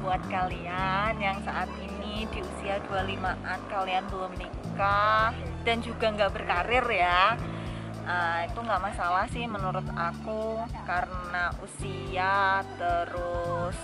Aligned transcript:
buat 0.00 0.22
kalian 0.30 1.18
yang 1.20 1.38
saat 1.44 1.70
ini 1.78 2.26
di 2.32 2.40
usia 2.40 2.80
25an 2.88 3.60
kalian 3.70 4.04
belum 4.10 4.32
nikah 4.38 5.30
dan 5.62 5.78
juga 5.84 6.10
nggak 6.14 6.32
berkarir 6.32 6.84
ya. 6.90 7.38
Uh, 8.04 8.44
itu 8.44 8.60
nggak 8.60 8.82
masalah 8.84 9.24
sih 9.32 9.48
menurut 9.48 9.86
aku 9.96 10.60
karena 10.84 11.48
usia 11.64 12.60
terus 12.76 13.76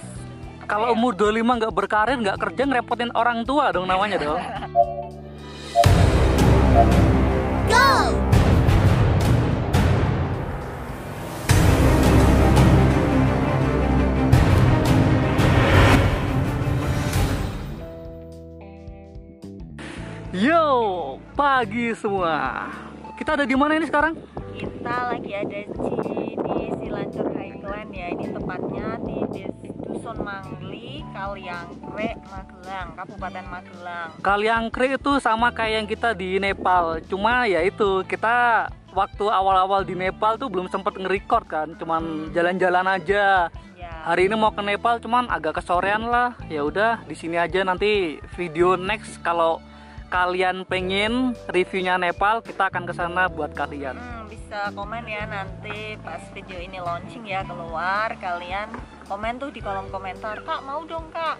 kalau 0.68 0.92
umur 0.92 1.16
25 1.16 1.40
nggak 1.40 1.72
berkarir 1.72 2.20
nggak 2.20 2.36
kerja 2.36 2.62
ngerepotin 2.68 3.16
orang 3.16 3.48
tua 3.48 3.72
dong 3.72 3.88
namanya 3.88 4.20
dong 4.20 4.36
pagi 21.36 21.92
semua. 21.96 22.68
Kita 23.16 23.36
ada 23.36 23.44
di 23.44 23.56
mana 23.56 23.76
ini 23.76 23.84
sekarang? 23.84 24.16
Kita 24.56 25.12
lagi 25.12 25.32
ada 25.36 25.60
di, 25.68 25.92
di 26.36 26.58
Silancur 26.80 27.28
Highland 27.32 27.90
ya. 27.92 28.06
Ini 28.12 28.26
tepatnya 28.32 28.86
di 29.04 29.18
Dusun 29.90 30.22
Mangli, 30.24 31.04
Kaliangkre, 31.12 32.16
Magelang, 32.24 32.88
Kabupaten 32.96 33.44
Magelang. 33.50 34.08
Kaliangkre 34.24 34.96
itu 34.96 35.20
sama 35.20 35.52
kayak 35.52 35.74
yang 35.82 35.86
kita 35.90 36.16
di 36.16 36.40
Nepal. 36.40 37.04
Cuma 37.04 37.44
ya 37.44 37.60
itu 37.60 38.00
kita 38.08 38.68
waktu 38.96 39.24
awal-awal 39.28 39.84
di 39.84 39.92
Nepal 39.92 40.40
tuh 40.40 40.48
belum 40.48 40.72
sempet 40.72 40.96
nge-record 40.96 41.44
kan, 41.46 41.68
cuman 41.76 42.32
jalan-jalan 42.32 42.86
aja. 42.86 43.52
Ya. 43.76 43.92
Hari 44.08 44.32
ini 44.32 44.34
mau 44.38 44.54
ke 44.54 44.64
Nepal 44.64 45.02
cuman 45.04 45.28
agak 45.28 45.60
kesorean 45.60 46.08
lah. 46.08 46.32
Ya 46.48 46.64
udah 46.64 47.04
di 47.04 47.12
sini 47.18 47.36
aja 47.36 47.60
nanti 47.66 48.22
video 48.38 48.80
next 48.80 49.20
kalau 49.20 49.60
kalian 50.10 50.66
pengen 50.66 51.38
reviewnya 51.46 51.94
Nepal, 51.94 52.42
kita 52.42 52.66
akan 52.66 52.82
ke 52.84 52.92
sana 52.92 53.30
buat 53.30 53.54
kalian. 53.54 53.94
Hmm, 53.94 54.26
bisa 54.26 54.74
komen 54.74 55.06
ya 55.06 55.24
nanti 55.30 55.94
pas 56.02 56.20
video 56.34 56.58
ini 56.58 56.82
launching 56.82 57.22
ya 57.30 57.46
keluar, 57.46 58.10
kalian 58.18 58.74
komen 59.06 59.38
tuh 59.38 59.54
di 59.54 59.62
kolom 59.62 59.86
komentar, 59.88 60.42
kak 60.42 60.66
mau 60.66 60.82
dong 60.82 61.06
kak, 61.14 61.38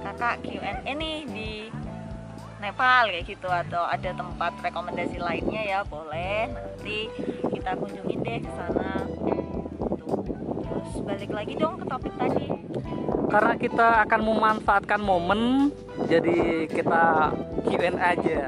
kakak 0.00 0.40
Q&A 0.40 0.88
nih 0.88 1.28
di 1.28 1.52
Nepal 2.64 3.10
kayak 3.10 3.26
gitu 3.26 3.50
atau 3.50 3.84
ada 3.84 4.14
tempat 4.14 4.54
rekomendasi 4.62 5.18
lainnya 5.18 5.62
ya 5.66 5.80
boleh 5.82 6.46
nanti 6.48 7.10
kita 7.52 7.74
kunjungin 7.74 8.22
deh 8.22 8.38
ke 8.38 8.50
sana. 8.54 9.21
Terus 10.82 10.98
balik 11.06 11.30
lagi 11.30 11.54
dong 11.54 11.78
ke 11.78 11.84
topik 11.86 12.14
tadi. 12.18 12.46
Karena 13.30 13.54
kita 13.54 13.88
akan 14.04 14.20
memanfaatkan 14.26 15.00
momen 15.00 15.70
jadi 16.10 16.66
kita 16.66 17.32
Q&A 17.70 17.90
aja. 17.96 18.42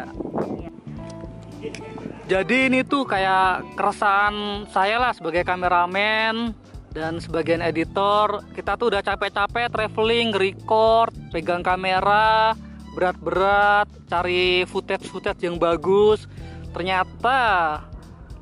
Jadi 2.25 2.57
ini 2.73 2.83
tuh 2.83 3.07
kayak 3.07 3.79
keresahan 3.79 4.67
saya 4.69 4.99
lah 4.99 5.15
sebagai 5.15 5.47
kameramen 5.47 6.53
dan 6.91 7.23
sebagian 7.23 7.63
editor. 7.63 8.43
Kita 8.53 8.75
tuh 8.75 8.91
udah 8.93 9.01
capek-capek 9.01 9.71
traveling, 9.71 10.35
record, 10.35 11.15
pegang 11.33 11.63
kamera 11.63 12.59
berat-berat, 12.95 13.91
cari 14.07 14.63
footage-footage 14.71 15.43
yang 15.45 15.59
bagus. 15.59 16.31
Ternyata 16.71 17.39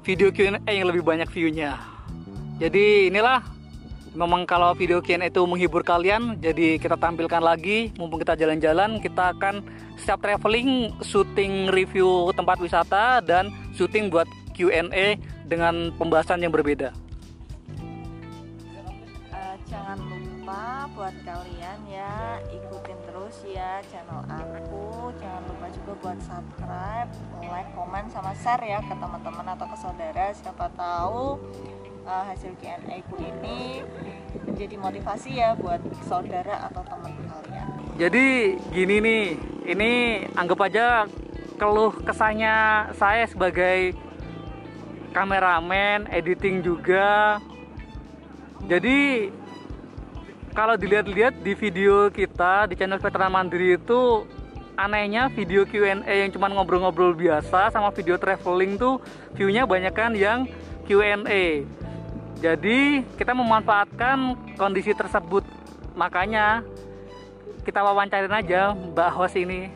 video 0.05 0.29
Q&A 0.29 0.61
yang 0.69 0.89
lebih 0.93 1.01
banyak 1.01 1.29
view-nya. 1.33 1.81
Jadi 2.61 3.09
inilah 3.09 3.43
memang 4.13 4.45
kalau 4.45 4.77
video 4.77 5.01
Q&A 5.01 5.33
itu 5.33 5.43
menghibur 5.49 5.81
kalian 5.81 6.37
jadi 6.37 6.77
kita 6.77 6.97
tampilkan 7.01 7.41
lagi. 7.41 7.93
Mumpung 7.97 8.21
kita 8.21 8.37
jalan-jalan 8.37 9.01
kita 9.01 9.33
akan 9.37 9.65
setiap 9.97 10.21
traveling 10.21 10.93
syuting 11.01 11.73
review 11.73 12.29
tempat 12.37 12.61
wisata 12.61 13.25
dan 13.25 13.49
syuting 13.73 14.13
buat 14.13 14.29
Q&A 14.53 15.17
dengan 15.49 15.93
pembahasan 15.97 16.45
yang 16.45 16.53
berbeda. 16.53 16.93
Uh, 19.33 19.57
jangan 19.65 19.97
lupa 19.97 20.89
buat 20.93 21.17
kalian 21.25 21.79
ya 21.89 22.37
ikutin 22.53 22.99
terus 23.09 23.37
ya 23.49 23.81
channel 23.89 24.21
aku. 24.29 25.09
Jangan 25.17 25.43
lupa 25.49 25.67
juga 25.73 25.93
buat 26.05 26.19
subscribe 26.21 27.09
like 27.49 27.71
komen 27.73 28.05
sama 28.13 28.33
share 28.37 28.65
ya 28.65 28.81
ke 28.85 28.95
teman-teman 28.97 29.47
atau 29.57 29.67
ke 29.69 29.77
saudara 29.81 30.33
siapa 30.37 30.69
tahu 30.77 31.41
uh, 32.07 32.25
hasil 32.27 32.53
Q&A 32.59 33.03
ku 33.07 33.15
ini 33.19 33.83
menjadi 34.47 34.77
motivasi 34.79 35.31
ya 35.39 35.55
buat 35.59 35.81
saudara 36.07 36.71
atau 36.71 36.83
teman 36.87 37.13
kalian. 37.15 37.67
Jadi 37.99 38.27
gini 38.73 38.97
nih, 38.99 39.25
ini 39.69 39.93
anggap 40.35 40.59
aja 40.67 40.87
keluh 41.61 41.95
kesahnya 42.03 42.89
saya 42.99 43.29
sebagai 43.29 43.95
kameramen, 45.13 46.09
editing 46.11 46.65
juga. 46.65 47.39
Jadi 48.67 49.31
kalau 50.53 50.77
dilihat-lihat 50.77 51.41
di 51.41 51.53
video 51.57 52.09
kita 52.13 52.69
di 52.69 52.75
channel 52.77 53.01
Veteran 53.01 53.33
Mandiri 53.33 53.77
itu 53.77 54.25
anehnya 54.77 55.29
video 55.29 55.69
Q&A 55.69 56.05
yang 56.09 56.31
cuma 56.33 56.49
ngobrol-ngobrol 56.49 57.13
biasa 57.13 57.69
sama 57.69 57.93
video 57.93 58.17
traveling 58.17 58.81
tuh 58.81 59.01
viewnya 59.37 59.69
banyak 59.69 59.93
kan 59.93 60.17
yang 60.17 60.49
Q&A 60.89 61.65
jadi 62.43 63.07
kita 63.15 63.31
memanfaatkan 63.39 64.35
kondisi 64.59 64.91
tersebut. 64.91 65.47
Makanya 65.95 66.67
kita 67.63 67.87
wawancarin 67.87 68.35
aja 68.35 68.75
Mbak 68.75 69.11
Hos 69.15 69.39
ini. 69.39 69.71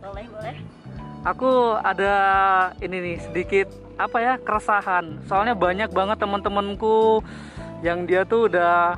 Boleh, 0.00 0.24
boleh. 0.32 0.56
Aku 1.28 1.76
ada 1.76 2.14
ini 2.80 2.96
nih 3.04 3.18
sedikit 3.20 3.68
apa 4.00 4.16
ya 4.16 4.34
keresahan. 4.40 5.20
Soalnya 5.28 5.52
banyak 5.52 5.92
banget 5.92 6.24
teman-temanku 6.24 7.20
yang 7.84 8.08
dia 8.08 8.24
tuh 8.24 8.48
udah 8.48 8.96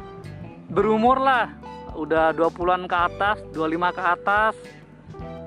berumur 0.71 1.19
lah, 1.19 1.51
udah 1.99 2.31
20-an 2.39 2.87
ke 2.87 2.97
atas, 2.97 3.43
25 3.51 3.99
ke 3.99 4.03
atas. 4.05 4.55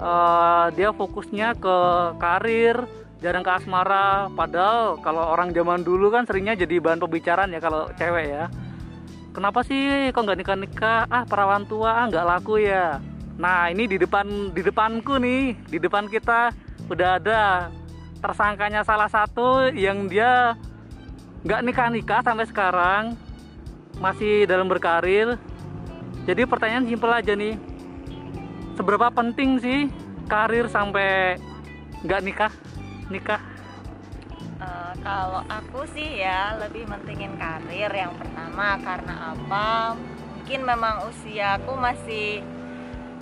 Uh, 0.01 0.73
dia 0.73 0.89
fokusnya 0.91 1.53
ke 1.55 1.78
karir, 2.17 2.89
jarang 3.22 3.46
ke 3.46 3.52
asmara. 3.54 4.28
Padahal 4.34 4.98
kalau 5.00 5.24
orang 5.30 5.54
zaman 5.54 5.86
dulu 5.86 6.09
kan 6.09 6.26
seringnya 6.26 6.58
jadi 6.58 6.82
bahan 6.82 7.00
pembicaraan 7.00 7.54
ya 7.54 7.62
kalau 7.62 7.88
cewek 7.96 8.28
ya. 8.28 8.50
Kenapa 9.32 9.64
sih 9.64 10.12
kok 10.12 10.28
nggak 10.28 10.40
nikah 10.44 10.58
nikah 10.59 11.00
ah 11.08 11.24
perawan 11.24 11.64
tua 11.64 12.04
ah 12.04 12.06
nggak 12.09 12.28
laku 12.28 12.59
ya. 12.59 13.00
Nah 13.40 13.72
ini 13.72 13.88
di 13.88 13.96
depan 13.96 14.52
di 14.52 14.59
depanku 14.59 15.16
nih 15.16 15.56
di 15.70 15.78
depan 15.80 16.09
kita 16.12 16.52
udah 16.92 17.09
ada 17.22 17.72
tersangkanya 18.20 18.84
salah 18.84 19.08
satu 19.08 19.72
yang 19.72 20.12
dia 20.12 20.58
nggak 21.48 21.62
nikah 21.64 21.88
nikah 21.88 22.22
sampai 22.26 22.46
sekarang 22.50 23.03
masih 24.03 24.44
dalam 24.50 24.68
berkarir. 24.68 25.40
Jadi 26.28 26.46
pertanyaan 26.46 26.86
simpel 26.86 27.14
aja 27.16 27.34
nih 27.34 27.56
seberapa 28.76 29.08
penting 29.14 29.62
sih 29.62 29.80
karir 30.28 30.68
sampai 30.68 31.40
nggak 32.03 32.22
nikah 32.26 32.52
nikah? 33.11 33.41
Uh, 34.61 34.94
kalau 35.01 35.44
aku 35.49 35.83
sih 35.91 36.22
ya 36.22 36.55
lebih 36.61 36.85
mentingin 36.88 37.35
karir 37.35 37.91
yang 37.91 38.13
pertama 38.16 38.77
karena 38.79 39.35
apa? 39.35 39.97
Mungkin 40.39 40.61
memang 40.63 41.05
usia 41.09 41.59
aku 41.59 41.75
masih 41.75 42.45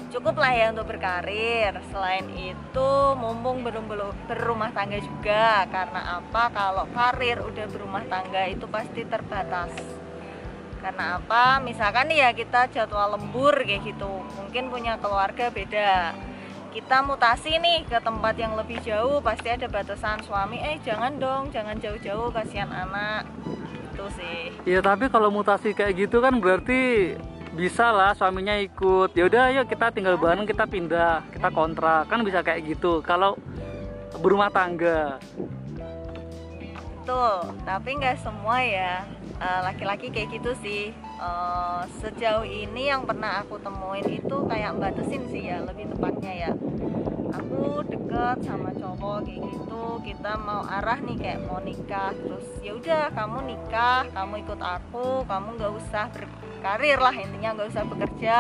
cukup 0.10 0.36
lah 0.42 0.52
ya 0.52 0.66
untuk 0.74 0.90
berkarir. 0.90 1.74
Selain 1.90 2.26
itu, 2.34 2.92
mumpung 3.16 3.62
belum 3.66 3.86
belum 3.88 4.12
berumah 4.28 4.74
tangga 4.76 5.00
juga. 5.00 5.66
Karena 5.70 6.22
apa? 6.22 6.52
Kalau 6.52 6.86
karir 6.92 7.42
udah 7.42 7.66
berumah 7.70 8.04
tangga 8.10 8.46
itu 8.50 8.66
pasti 8.68 9.06
terbatas. 9.06 9.72
Karena 10.80 11.20
apa? 11.20 11.60
Misalkan 11.60 12.12
ya 12.12 12.32
kita 12.32 12.72
jadwal 12.72 13.16
lembur 13.16 13.54
kayak 13.64 13.84
gitu. 13.84 14.24
Mungkin 14.40 14.72
punya 14.72 14.96
keluarga 14.98 15.52
beda 15.52 16.16
kita 16.70 17.02
mutasi 17.02 17.58
nih 17.58 17.82
ke 17.90 17.98
tempat 17.98 18.38
yang 18.38 18.54
lebih 18.54 18.78
jauh 18.86 19.18
pasti 19.26 19.50
ada 19.50 19.66
batasan 19.66 20.22
suami. 20.22 20.62
Eh 20.62 20.78
jangan 20.86 21.18
dong 21.18 21.50
jangan 21.50 21.76
jauh-jauh 21.82 22.30
kasihan 22.30 22.70
anak. 22.70 23.26
Itu 23.90 24.06
sih. 24.14 24.54
Iya 24.70 24.80
tapi 24.86 25.10
kalau 25.10 25.34
mutasi 25.34 25.74
kayak 25.74 26.08
gitu 26.08 26.22
kan 26.22 26.38
berarti 26.38 27.14
bisa 27.58 27.90
lah 27.90 28.14
suaminya 28.14 28.54
ikut. 28.62 29.18
Ya 29.18 29.26
udah 29.26 29.46
yuk 29.50 29.66
kita 29.66 29.90
tinggal 29.90 30.16
bareng 30.22 30.46
kita 30.46 30.70
pindah 30.70 31.26
kita 31.34 31.50
kontrak. 31.50 32.06
Kan 32.06 32.22
bisa 32.22 32.46
kayak 32.46 32.62
gitu. 32.70 33.02
Kalau 33.02 33.34
berumah 34.22 34.54
tangga. 34.54 35.18
Tuh 37.10 37.50
tapi 37.66 37.98
nggak 37.98 38.22
semua 38.22 38.62
ya 38.62 39.02
laki-laki 39.40 40.12
uh, 40.12 40.12
kayak 40.12 40.30
gitu 40.36 40.52
sih. 40.60 40.84
Uh, 41.20 41.84
sejauh 42.04 42.44
ini 42.44 42.92
yang 42.92 43.08
pernah 43.08 43.40
aku 43.44 43.60
temuin 43.60 44.08
itu 44.08 44.36
kayak 44.48 44.76
batasin 44.76 45.24
sih 45.32 45.48
ya 45.48 45.64
lebih 45.64 45.88
tepatnya 45.96 46.34
ya. 46.48 46.52
Aku 47.32 47.84
deket 47.88 48.44
sama 48.44 48.76
cowok 48.76 49.24
kayak 49.24 49.42
gitu 49.48 49.84
kita 50.04 50.36
mau 50.40 50.68
arah 50.68 51.00
nih 51.00 51.16
kayak 51.16 51.40
mau 51.48 51.64
nikah. 51.64 52.12
Terus 52.20 52.48
ya 52.60 52.76
udah 52.76 53.04
kamu 53.16 53.38
nikah 53.56 54.12
kamu 54.12 54.44
ikut 54.44 54.60
aku 54.60 55.24
kamu 55.24 55.48
nggak 55.56 55.74
usah 55.80 56.06
berkarir 56.12 57.00
lah 57.00 57.16
intinya 57.16 57.56
nggak 57.56 57.70
usah 57.72 57.84
bekerja. 57.88 58.40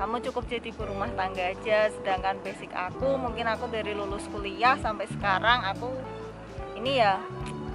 Kamu 0.00 0.16
cukup 0.24 0.48
jadi 0.48 0.72
ibu 0.72 0.84
rumah 0.84 1.12
tangga 1.16 1.52
aja. 1.52 1.88
Sedangkan 1.92 2.40
basic 2.44 2.72
aku 2.76 3.16
mungkin 3.16 3.48
aku 3.48 3.68
dari 3.72 3.96
lulus 3.96 4.24
kuliah 4.28 4.76
sampai 4.80 5.08
sekarang 5.08 5.64
aku 5.64 5.92
ini 6.80 7.00
ya 7.00 7.20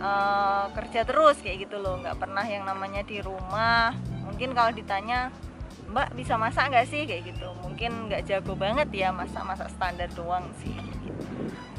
uh, 0.05 0.65
kerja 0.77 1.01
terus 1.01 1.41
kayak 1.41 1.65
gitu 1.65 1.81
loh. 1.81 1.97
Nggak 1.97 2.21
pernah 2.21 2.45
yang 2.45 2.63
namanya 2.69 3.01
di 3.01 3.17
rumah. 3.25 3.97
Mungkin 4.29 4.53
kalau 4.53 4.71
ditanya 4.71 5.33
mbak 5.89 6.13
bisa 6.13 6.37
masak 6.37 6.69
nggak 6.69 6.87
sih? 6.87 7.09
Kayak 7.09 7.33
gitu. 7.33 7.49
Mungkin 7.65 8.11
nggak 8.13 8.29
jago 8.29 8.53
banget 8.53 8.89
ya 8.93 9.09
masak-masak 9.09 9.73
standar 9.73 10.09
doang 10.13 10.45
sih. 10.61 10.77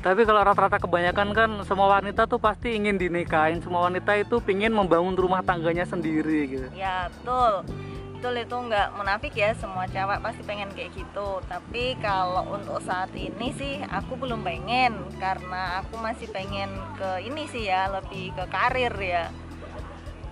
Tapi 0.02 0.22
kalau 0.22 0.46
rata-rata 0.46 0.78
kebanyakan 0.78 1.28
kan 1.34 1.50
semua 1.66 1.98
wanita 1.98 2.30
tuh 2.30 2.38
pasti 2.38 2.74
ingin 2.78 2.98
dinikahin. 2.98 3.58
Semua 3.62 3.90
wanita 3.90 4.14
itu 4.14 4.38
pingin 4.38 4.70
membangun 4.70 5.18
rumah 5.18 5.42
tangganya 5.42 5.82
sendiri 5.86 6.40
gitu. 6.46 6.66
Ya 6.74 7.10
betul 7.10 7.66
betul 8.16 8.32
itu 8.40 8.56
nggak 8.56 8.96
munafik 8.96 9.36
ya. 9.36 9.52
Semua 9.52 9.84
cewek 9.84 10.24
pasti 10.24 10.40
pengen 10.48 10.72
kayak 10.72 10.96
gitu. 10.96 11.44
Tapi 11.44 12.00
kalau 12.00 12.48
untuk 12.48 12.80
saat 12.80 13.12
ini 13.12 13.52
sih 13.52 13.84
aku 13.84 14.16
belum 14.16 14.40
pengen. 14.40 14.96
Karena 15.20 15.84
aku 15.84 16.00
masih 16.00 16.32
pengen 16.32 16.72
ke 16.96 17.28
ini 17.28 17.44
sih 17.52 17.68
ya 17.68 17.92
lebih 17.92 18.32
ke 18.32 18.44
karir 18.48 18.96
ya. 18.96 19.28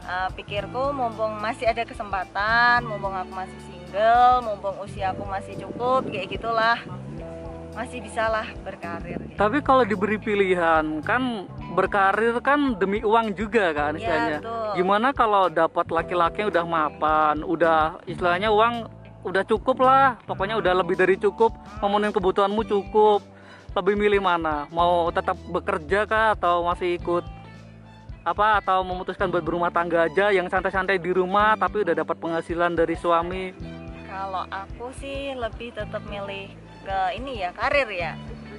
Uh, 0.04 0.28
pikirku 0.32 0.92
mumpung 0.92 1.40
masih 1.40 1.64
ada 1.64 1.81
kesempatan 1.81 2.84
mumpung 2.84 3.16
aku 3.16 3.32
masih 3.32 3.56
single 3.64 4.44
mumpung 4.44 4.76
usia 4.84 5.16
aku 5.16 5.25
masih 5.28 5.52
cukup 5.60 6.08
kayak 6.08 6.32
gitulah. 6.32 6.80
Masih 7.76 8.00
bisa 8.00 8.30
lah 8.30 8.46
berkarir 8.62 9.19
gitu. 9.19 9.34
tapi 9.34 9.58
kalau 9.58 9.82
diberi 9.82 10.14
pilihan 10.14 11.02
kan 11.02 11.50
berkarir 11.75 12.38
kan 12.38 12.79
demi 12.79 13.03
uang 13.03 13.35
juga 13.35 13.75
kan 13.75 13.99
iya, 13.99 14.00
istilahnya. 14.00 14.38
ya, 14.38 14.75
gimana 14.79 15.11
kalau 15.11 15.50
dapat 15.50 15.87
laki-laki 15.91 16.47
yang 16.47 16.50
udah 16.55 16.65
mapan 16.65 17.43
udah 17.43 17.99
istilahnya 18.06 18.55
uang 18.55 18.87
udah 19.26 19.43
cukup 19.43 19.82
lah 19.82 20.15
pokoknya 20.25 20.55
udah 20.61 20.73
lebih 20.85 20.94
dari 20.94 21.19
cukup 21.19 21.50
memenuhi 21.85 22.12
kebutuhanmu 22.15 22.62
cukup. 22.65 23.21
Lebih 23.75 23.99
milih 23.99 24.23
mana? 24.23 24.71
Mau 24.71 25.11
tetap 25.11 25.35
bekerja 25.50 26.06
kah 26.06 26.38
atau 26.38 26.62
masih 26.62 26.94
ikut 26.94 27.26
apa 28.25 28.62
atau 28.62 28.87
memutuskan 28.87 29.29
buat 29.29 29.43
berumah 29.44 29.69
tangga 29.69 30.09
aja 30.09 30.32
yang 30.32 30.49
santai-santai 30.49 30.97
di 30.97 31.12
rumah 31.12 31.59
tapi 31.61 31.82
udah 31.82 31.93
dapat 31.93 32.17
penghasilan 32.23 32.73
dari 32.79 32.94
suami? 32.94 33.50
Kalau 34.06 34.47
aku 34.47 34.94
sih 35.03 35.35
lebih 35.35 35.75
tetap 35.75 36.00
milih 36.06 36.55
ke 36.87 36.99
ini 37.19 37.43
ya 37.43 37.50
karir 37.50 37.91
ya 37.91 38.12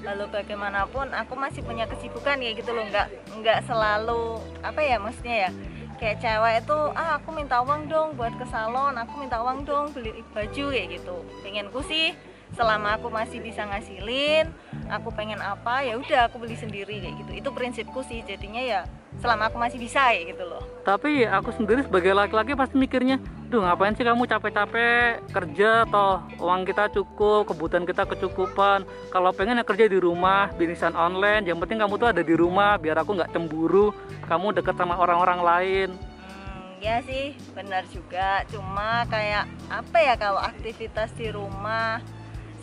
lalu 0.06 0.30
bagaimanapun 0.30 1.10
aku 1.12 1.34
masih 1.34 1.66
punya 1.66 1.90
kesibukan 1.90 2.38
ya 2.38 2.54
gitu 2.54 2.72
loh. 2.72 2.86
Nggak 2.86 3.08
nggak 3.42 3.60
selalu 3.66 4.40
apa 4.62 4.80
ya 4.86 5.02
maksudnya 5.02 5.50
ya? 5.50 5.52
Kayak 5.96 6.18
cewek 6.22 6.56
itu 6.62 6.78
ah 6.94 7.18
aku 7.18 7.30
minta 7.34 7.58
uang 7.64 7.88
dong 7.90 8.14
buat 8.20 8.36
ke 8.36 8.46
salon 8.52 8.94
aku 9.00 9.14
minta 9.18 9.42
uang 9.42 9.66
dong 9.66 9.90
beli 9.92 10.22
baju 10.32 10.66
kayak 10.70 10.88
gitu. 11.02 11.16
Pengenku 11.42 11.82
sih 11.90 12.14
selama 12.54 12.96
aku 12.96 13.10
masih 13.12 13.42
bisa 13.42 13.66
ngasilin 13.68 14.48
aku 14.88 15.12
pengen 15.12 15.42
apa 15.42 15.82
ya 15.82 15.98
udah 15.98 16.30
aku 16.30 16.38
beli 16.38 16.54
sendiri 16.56 17.02
kayak 17.02 17.16
gitu. 17.26 17.32
Itu 17.34 17.50
prinsipku 17.56 18.06
sih 18.06 18.22
jadinya 18.22 18.62
ya 18.62 18.82
selama 19.18 19.50
aku 19.50 19.58
masih 19.58 19.80
bisa 19.80 20.12
ya 20.12 20.22
gitu 20.28 20.44
loh. 20.46 20.62
Tapi 20.84 21.26
aku 21.26 21.50
sendiri 21.56 21.82
sebagai 21.82 22.12
laki-laki 22.14 22.54
pasti 22.54 22.76
mikirnya 22.76 23.18
duh 23.46 23.62
ngapain 23.62 23.94
sih 23.94 24.02
kamu 24.02 24.26
capek-capek? 24.26 25.22
Kerja 25.30 25.86
toh 25.86 26.26
uang 26.42 26.66
kita 26.66 26.90
cukup 26.90 27.54
kebutuhan 27.54 27.86
kita 27.86 28.04
kecukupan. 28.10 28.84
Kalau 29.14 29.30
pengen 29.32 29.62
ya 29.62 29.66
kerja 29.66 29.86
di 29.86 30.02
rumah 30.02 30.50
bisnisan 30.58 30.98
online. 30.98 31.46
Yang 31.46 31.66
penting 31.66 31.80
kamu 31.82 31.94
tuh 32.02 32.10
ada 32.10 32.22
di 32.26 32.34
rumah 32.34 32.82
biar 32.82 32.98
aku 33.06 33.14
nggak 33.14 33.32
cemburu. 33.32 33.94
Kamu 34.26 34.58
deket 34.58 34.74
sama 34.74 34.98
orang-orang 34.98 35.40
lain. 35.46 35.90
Hmm, 35.94 36.82
ya 36.82 37.06
sih 37.06 37.38
benar 37.54 37.86
juga. 37.94 38.42
Cuma 38.50 39.06
kayak 39.14 39.46
apa 39.70 39.98
ya 40.02 40.14
kalau 40.18 40.42
aktivitas 40.42 41.14
di 41.14 41.30
rumah? 41.30 42.02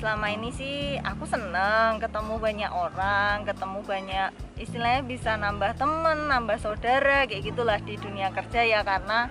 Selama 0.02 0.34
ini 0.34 0.50
sih 0.50 0.99
aku 0.99 1.23
seneng 1.31 2.02
ketemu 2.02 2.34
banyak 2.43 2.73
orang 2.75 3.46
ketemu 3.46 3.87
banyak 3.87 4.29
istilahnya 4.58 5.06
bisa 5.06 5.38
nambah 5.38 5.79
temen 5.79 6.26
nambah 6.26 6.58
saudara 6.58 7.23
kayak 7.31 7.55
gitulah 7.55 7.79
di 7.79 7.94
dunia 8.02 8.34
kerja 8.34 8.67
ya. 8.67 8.82
Karena 8.82 9.31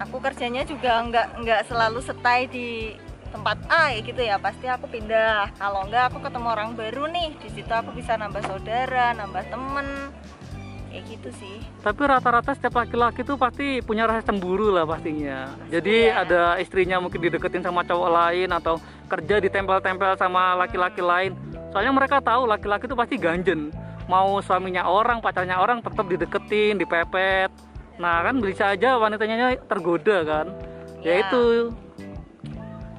aku 0.00 0.16
kerjanya 0.18 0.64
juga 0.64 1.04
nggak 1.04 1.26
nggak 1.44 1.60
selalu 1.68 2.00
stay 2.00 2.48
di 2.48 2.96
tempat 3.30 3.60
A 3.70 3.94
gitu 4.00 4.18
ya. 4.18 4.40
Pasti 4.40 4.66
aku 4.66 4.90
pindah. 4.90 5.54
Kalau 5.54 5.86
enggak 5.86 6.10
aku 6.10 6.18
ketemu 6.24 6.48
orang 6.50 6.70
baru 6.74 7.06
nih. 7.12 7.36
Di 7.38 7.48
situ 7.52 7.70
aku 7.70 7.94
bisa 7.94 8.16
nambah 8.18 8.42
saudara 8.42 9.14
nambah 9.14 9.44
temen. 9.46 10.10
Kayak 10.90 11.04
gitu 11.06 11.30
sih. 11.38 11.62
Tapi 11.86 12.02
rata-rata 12.02 12.50
setiap 12.50 12.82
laki-laki 12.82 13.22
tuh 13.22 13.38
pasti 13.38 13.78
punya 13.78 14.10
rasa 14.10 14.26
cemburu 14.26 14.74
lah 14.74 14.82
pastinya. 14.82 15.54
Jadi 15.70 16.10
ya. 16.10 16.26
ada 16.26 16.42
istrinya 16.58 16.98
mungkin 16.98 17.22
dideketin 17.22 17.62
sama 17.62 17.86
cowok 17.86 18.10
lain 18.10 18.50
atau 18.50 18.82
kerja 19.06 19.38
ditempel-tempel 19.38 20.18
sama 20.18 20.58
laki-laki 20.58 20.98
lain. 20.98 21.38
Soalnya 21.70 21.94
mereka 21.94 22.18
tahu 22.18 22.50
laki-laki 22.50 22.90
tuh 22.90 22.98
pasti 22.98 23.14
ganjen. 23.14 23.70
Mau 24.10 24.42
suaminya 24.42 24.90
orang 24.90 25.22
pacarnya 25.22 25.62
orang 25.62 25.78
tetap 25.78 26.02
dideketin 26.10 26.82
dipepet 26.82 27.69
nah 28.00 28.24
kan 28.24 28.40
bisa 28.40 28.72
aja 28.72 28.96
wanitanya 28.96 29.60
tergoda 29.68 30.24
kan? 30.24 30.46
Ya, 31.04 31.20
ya 31.20 31.28
itu. 31.28 31.70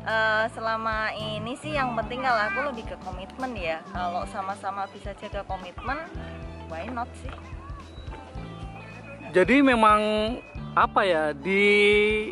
Uh, 0.01 0.45
selama 0.57 1.13
ini 1.13 1.53
sih 1.57 1.77
yang 1.77 1.93
penting 1.97 2.25
kalau 2.25 2.41
aku 2.41 2.59
lebih 2.69 2.85
ke 2.85 2.95
komitmen 3.01 3.51
ya. 3.57 3.81
Kalau 3.89 4.25
sama-sama 4.29 4.85
bisa 4.93 5.13
jaga 5.17 5.41
komitmen 5.49 5.97
why 6.69 6.85
not 6.93 7.09
sih? 7.17 7.33
Jadi 9.33 9.65
memang 9.65 10.01
apa 10.77 11.01
ya 11.01 11.23
di 11.33 12.29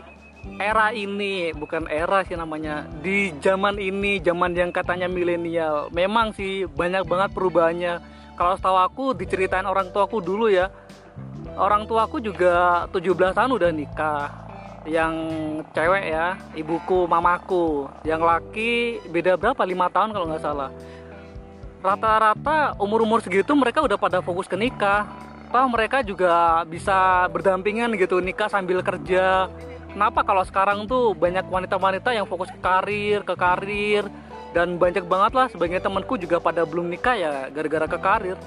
era 0.62 0.95
ini 0.95 1.51
bukan 1.51 1.89
era 1.92 2.24
sih 2.24 2.36
namanya 2.36 2.88
di 3.04 3.36
zaman 3.44 3.75
ini 3.75 4.24
zaman 4.24 4.56
yang 4.56 4.72
katanya 4.72 5.12
milenial 5.12 5.92
memang 5.92 6.31
sih 6.38 6.69
banyak 6.69 7.06
banget 7.10 7.30
perubahannya. 7.33 7.94
Kalau 8.38 8.56
setahu 8.56 8.77
aku 8.80 9.06
diceritain 9.18 9.68
orang 9.68 9.92
tua 9.92 10.07
aku 10.07 10.24
dulu 10.24 10.48
ya 10.48 10.72
orang 11.60 11.84
tua 11.84 12.08
aku 12.08 12.24
juga 12.24 12.88
17 12.96 13.36
tahun 13.36 13.52
udah 13.52 13.70
nikah. 13.76 14.28
Yang 14.88 15.14
cewek 15.76 16.04
ya 16.08 16.40
ibuku 16.56 17.06
mamaku. 17.06 17.92
Yang 18.08 18.22
laki 18.24 18.72
beda 19.12 19.36
berapa? 19.36 19.62
Lima 19.68 19.92
tahun 19.92 20.16
kalau 20.16 20.26
nggak 20.32 20.42
salah. 20.42 20.72
Rata-rata 21.84 22.80
umur-umur 22.80 23.20
segitu 23.20 23.52
mereka 23.54 23.84
udah 23.84 24.00
pada 24.00 24.24
fokus 24.24 24.48
ke 24.48 24.56
nikah. 24.56 25.06
Toh 25.52 25.68
mereka 25.68 26.00
juga 26.02 26.64
bisa 26.64 27.28
berdampingan 27.30 27.92
gitu 28.00 28.24
nikah 28.24 28.48
sambil 28.48 28.80
kerja. 28.80 29.51
Kenapa? 29.92 30.22
Kalau 30.24 30.44
sekarang 30.48 30.86
tuh 30.88 31.12
banyak 31.18 31.44
wanita-wanita 31.50 32.16
yang 32.16 32.25
fokus 32.30 32.48
ke 32.50 32.60
karir 32.63 33.20
ke 33.28 33.36
karir. 33.36 34.08
Dan 34.50 34.82
banyak 34.82 35.06
banget 35.06 35.32
lah 35.38 35.46
sebagian 35.51 35.78
temanku 35.78 36.18
juga 36.18 36.42
pada 36.42 36.66
belum 36.66 36.89
nikah 36.89 37.13
ya 37.13 37.34
gara-gara 37.54 37.86
ke 37.86 38.00
karir 38.01 38.38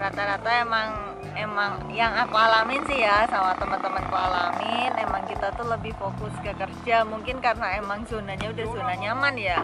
rata-rata 0.00 0.64
emang 0.64 0.88
emang 1.36 1.84
yang 1.92 2.16
aku 2.16 2.32
alamin 2.32 2.80
sih 2.88 3.04
ya 3.04 3.28
sama 3.28 3.52
teman-temanku 3.60 4.16
alamin 4.16 4.96
emang 4.96 5.22
kita 5.28 5.52
tuh 5.52 5.68
lebih 5.68 5.92
fokus 6.00 6.32
ke 6.40 6.56
kerja 6.56 7.04
mungkin 7.04 7.38
karena 7.44 7.76
emang 7.76 8.08
zonanya 8.08 8.48
udah 8.48 8.66
zona 8.72 8.94
nyaman 8.96 9.36
ya. 9.36 9.60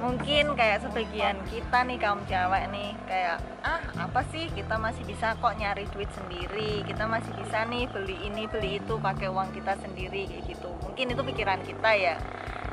Mungkin 0.00 0.56
kayak 0.56 0.80
sebagian 0.80 1.36
kita 1.44 1.84
nih 1.84 2.00
kaum 2.00 2.24
cewek 2.24 2.72
nih 2.72 2.96
kayak 3.04 3.36
ah 3.60 3.84
apa 4.00 4.24
sih 4.32 4.48
kita 4.56 4.80
masih 4.80 5.04
bisa 5.04 5.36
kok 5.36 5.52
nyari 5.60 5.84
duit 5.92 6.08
sendiri? 6.16 6.80
Kita 6.88 7.04
masih 7.04 7.28
bisa 7.36 7.68
nih 7.68 7.84
beli 7.90 8.16
ini 8.24 8.48
beli 8.48 8.80
itu 8.80 8.96
pakai 8.96 9.28
uang 9.28 9.52
kita 9.52 9.76
sendiri 9.76 10.24
kayak 10.24 10.46
gitu. 10.48 10.72
Mungkin 10.80 11.12
itu 11.12 11.20
pikiran 11.20 11.60
kita 11.66 11.90
ya. 11.98 12.16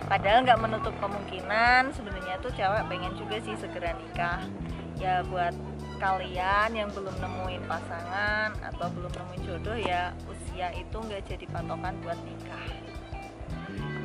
Padahal 0.08 0.48
nggak 0.48 0.62
menutup 0.64 0.96
kemungkinan 1.04 1.92
sebenarnya 1.92 2.40
tuh 2.40 2.54
cewek 2.56 2.88
pengen 2.88 3.12
juga 3.20 3.36
sih 3.44 3.60
segera 3.60 3.92
nikah. 4.00 4.48
Ya 4.96 5.20
buat 5.28 5.52
kalian 5.98 6.70
yang 6.74 6.90
belum 6.94 7.14
nemuin 7.18 7.64
pasangan 7.66 8.54
atau 8.62 8.88
belum 8.94 9.12
nemuin 9.12 9.42
jodoh 9.46 9.78
ya 9.78 10.14
usia 10.30 10.70
itu 10.78 10.98
nggak 10.98 11.26
jadi 11.26 11.46
patokan 11.50 11.96
buat 12.06 12.20
nikah 12.22 12.66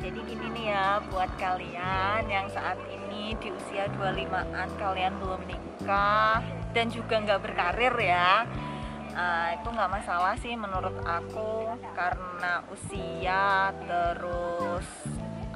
jadi 0.03 0.19
gini 0.27 0.47
nih 0.51 0.65
ya 0.75 0.99
buat 1.07 1.31
kalian 1.39 2.27
yang 2.27 2.51
saat 2.51 2.75
ini 2.91 3.37
di 3.39 3.49
usia 3.55 3.87
25an 3.95 4.69
kalian 4.75 5.13
belum 5.21 5.41
nikah 5.47 6.43
dan 6.75 6.91
juga 6.91 7.23
nggak 7.23 7.39
berkarir 7.39 7.95
ya 8.01 8.43
uh, 9.13 9.47
itu 9.55 9.67
nggak 9.69 9.91
masalah 9.93 10.35
sih 10.41 10.53
menurut 10.57 10.97
aku 11.05 11.77
karena 11.93 12.65
usia 12.73 13.71
terus 13.85 14.87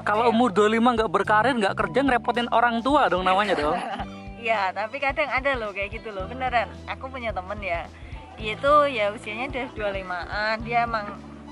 kalau 0.06 0.30
ya? 0.30 0.32
umur 0.32 0.56
25 0.56 0.96
nggak 0.96 1.12
berkarir 1.12 1.54
nggak 1.58 1.76
kerja 1.76 2.00
ngerepotin 2.06 2.48
orang 2.54 2.80
tua 2.80 3.12
dong 3.12 3.28
namanya 3.28 3.58
dong 3.58 3.76
ya 4.48 4.72
tapi 4.72 5.04
kadang 5.04 5.28
ada 5.28 5.52
loh 5.60 5.76
kayak 5.76 6.00
gitu 6.00 6.16
loh. 6.16 6.24
Beneran 6.32 6.72
aku 6.88 7.12
punya 7.12 7.36
temen 7.36 7.60
ya. 7.60 7.84
Dia 8.40 8.54
itu 8.56 8.74
ya 8.94 9.12
usianya 9.12 9.50
udah 9.50 9.68
25an 9.76 10.56
dia 10.64 10.86
emang 10.86 11.08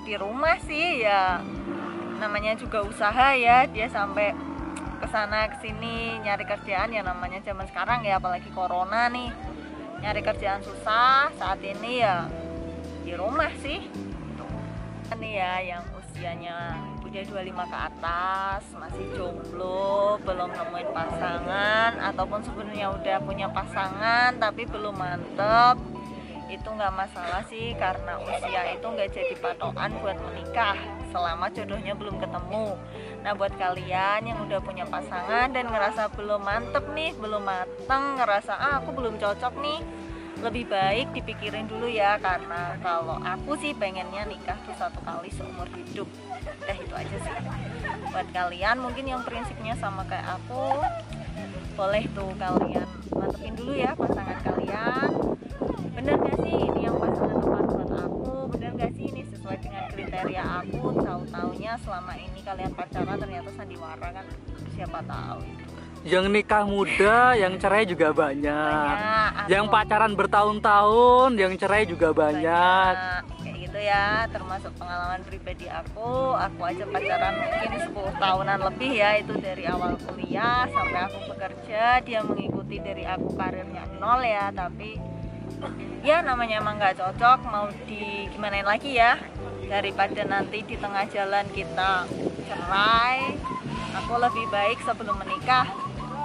di 0.06 0.14
rumah 0.16 0.56
sih 0.64 1.02
ya 1.04 1.42
namanya 2.24 2.56
juga 2.56 2.86
usaha 2.88 3.36
ya. 3.36 3.68
Dia 3.68 3.92
sampai 3.92 4.32
ke 4.96 5.08
sana 5.12 5.52
ke 5.52 5.60
sini 5.60 6.24
nyari 6.24 6.48
kerjaan 6.48 6.96
ya 6.96 7.04
namanya 7.04 7.44
zaman 7.44 7.68
sekarang 7.68 8.08
ya 8.08 8.16
apalagi 8.22 8.48
corona 8.56 9.12
nih. 9.12 9.34
Nyari 10.00 10.22
kerjaan 10.24 10.62
susah 10.64 11.34
saat 11.36 11.60
ini 11.60 12.00
ya 12.00 12.32
di 13.04 13.12
rumah 13.18 13.52
sih. 13.60 13.92
Nih 15.16 15.34
ya 15.40 15.54
yang 15.64 15.84
usianya 15.96 16.95
udah 17.16 17.48
25 17.48 17.72
ke 17.72 17.78
atas 17.80 18.62
masih 18.76 19.08
jomblo 19.16 20.20
belum 20.28 20.52
nemuin 20.52 20.90
pasangan 20.92 21.92
ataupun 22.12 22.44
sebenarnya 22.44 22.92
udah 22.92 23.18
punya 23.24 23.48
pasangan 23.56 24.36
tapi 24.36 24.68
belum 24.68 24.92
mantep 24.92 25.80
itu 26.52 26.68
nggak 26.68 26.92
masalah 26.92 27.40
sih 27.48 27.72
karena 27.80 28.20
usia 28.20 28.76
itu 28.76 28.84
nggak 28.84 29.16
jadi 29.16 29.36
patokan 29.40 29.96
buat 30.04 30.20
menikah 30.28 30.76
selama 31.10 31.48
jodohnya 31.50 31.98
belum 31.98 32.22
ketemu. 32.22 32.78
Nah 33.26 33.32
buat 33.34 33.56
kalian 33.58 34.30
yang 34.30 34.40
udah 34.46 34.60
punya 34.62 34.86
pasangan 34.86 35.50
dan 35.50 35.72
ngerasa 35.72 36.12
belum 36.14 36.44
mantep 36.44 36.86
nih 36.94 37.16
belum 37.18 37.48
mateng 37.48 38.20
ngerasa 38.20 38.54
ah 38.60 38.84
aku 38.84 38.92
belum 38.92 39.18
cocok 39.18 39.56
nih 39.64 39.80
lebih 40.44 40.68
baik 40.68 41.16
dipikirin 41.16 41.68
dulu 41.68 41.88
ya 41.88 42.20
karena 42.20 42.76
kalau 42.84 43.16
aku 43.24 43.56
sih 43.56 43.72
pengennya 43.72 44.28
nikah 44.28 44.60
tuh 44.68 44.76
satu 44.76 45.00
kali 45.02 45.32
seumur 45.32 45.68
hidup. 45.72 46.08
Udah 46.66 46.78
itu 46.78 46.94
aja 46.96 47.18
sih. 47.24 47.34
Buat 48.12 48.28
kalian 48.36 48.78
mungkin 48.84 49.06
yang 49.08 49.22
prinsipnya 49.24 49.76
sama 49.80 50.04
kayak 50.04 50.28
aku 50.40 50.84
boleh 51.76 52.04
tuh 52.16 52.32
kalian 52.40 52.88
mantepin 53.12 53.54
dulu 53.56 53.74
ya 53.76 53.92
pasangan 53.96 54.40
kalian. 54.44 55.12
Bener 55.96 56.16
gak 56.20 56.38
sih 56.44 56.56
ini 56.56 56.80
yang 56.88 56.98
pasangan 57.00 57.38
tepat 57.40 57.66
buat 57.72 57.92
aku? 57.96 58.32
Bener 58.52 58.72
gak 58.76 58.92
sih 58.96 59.06
ini 59.12 59.22
sesuai 59.32 59.58
dengan 59.64 59.84
kriteria 59.92 60.44
aku? 60.64 60.84
Tahu 61.00 61.22
taunya 61.32 61.74
selama 61.80 62.14
ini 62.20 62.40
kalian 62.44 62.72
pacaran 62.76 63.18
ternyata 63.20 63.50
sandiwara 63.56 64.08
kan? 64.12 64.26
Siapa 64.76 65.00
tahu 65.08 65.40
itu 65.48 65.75
yang 66.06 66.30
nikah 66.30 66.62
muda, 66.64 67.34
yang 67.34 67.58
cerai 67.58 67.84
juga 67.84 68.14
banyak. 68.14 68.46
Banyak, 68.46 69.30
aku- 69.36 69.50
Yang 69.50 69.66
pacaran 69.68 70.14
bertahun-tahun, 70.14 71.30
yang 71.34 71.54
cerai 71.58 71.84
juga 71.84 72.14
banyak. 72.14 72.94
kayak 73.42 73.58
gitu 73.58 73.80
ya 73.82 74.30
termasuk 74.30 74.70
pengalaman 74.78 75.22
pribadi 75.26 75.66
aku. 75.66 76.38
Aku 76.38 76.62
aja 76.62 76.86
pacaran 76.86 77.34
mungkin 77.36 77.72
10 77.82 78.14
tahunan 78.16 78.60
lebih 78.70 78.92
ya 78.94 79.10
itu 79.18 79.34
dari 79.36 79.66
awal 79.66 79.98
kuliah 80.00 80.70
sampai 80.70 81.00
aku 81.04 81.18
bekerja. 81.28 82.00
Dia 82.00 82.22
mengikuti 82.22 82.78
dari 82.78 83.04
aku 83.04 83.34
karirnya 83.34 83.84
nol 83.98 84.22
ya 84.22 84.54
tapi 84.54 85.02
ya 86.02 86.22
namanya 86.22 86.62
emang 86.62 86.78
nggak 86.78 86.96
cocok 86.96 87.40
mau 87.44 87.66
di 87.84 88.30
gimanain 88.30 88.64
lagi 88.64 88.94
ya 88.94 89.18
daripada 89.66 90.22
nanti 90.24 90.62
di 90.62 90.78
tengah 90.78 91.10
jalan 91.10 91.46
kita 91.50 92.06
cerai. 92.46 93.34
Aku 93.96 94.20
lebih 94.20 94.46
baik 94.48 94.78
sebelum 94.82 95.18
menikah 95.18 95.66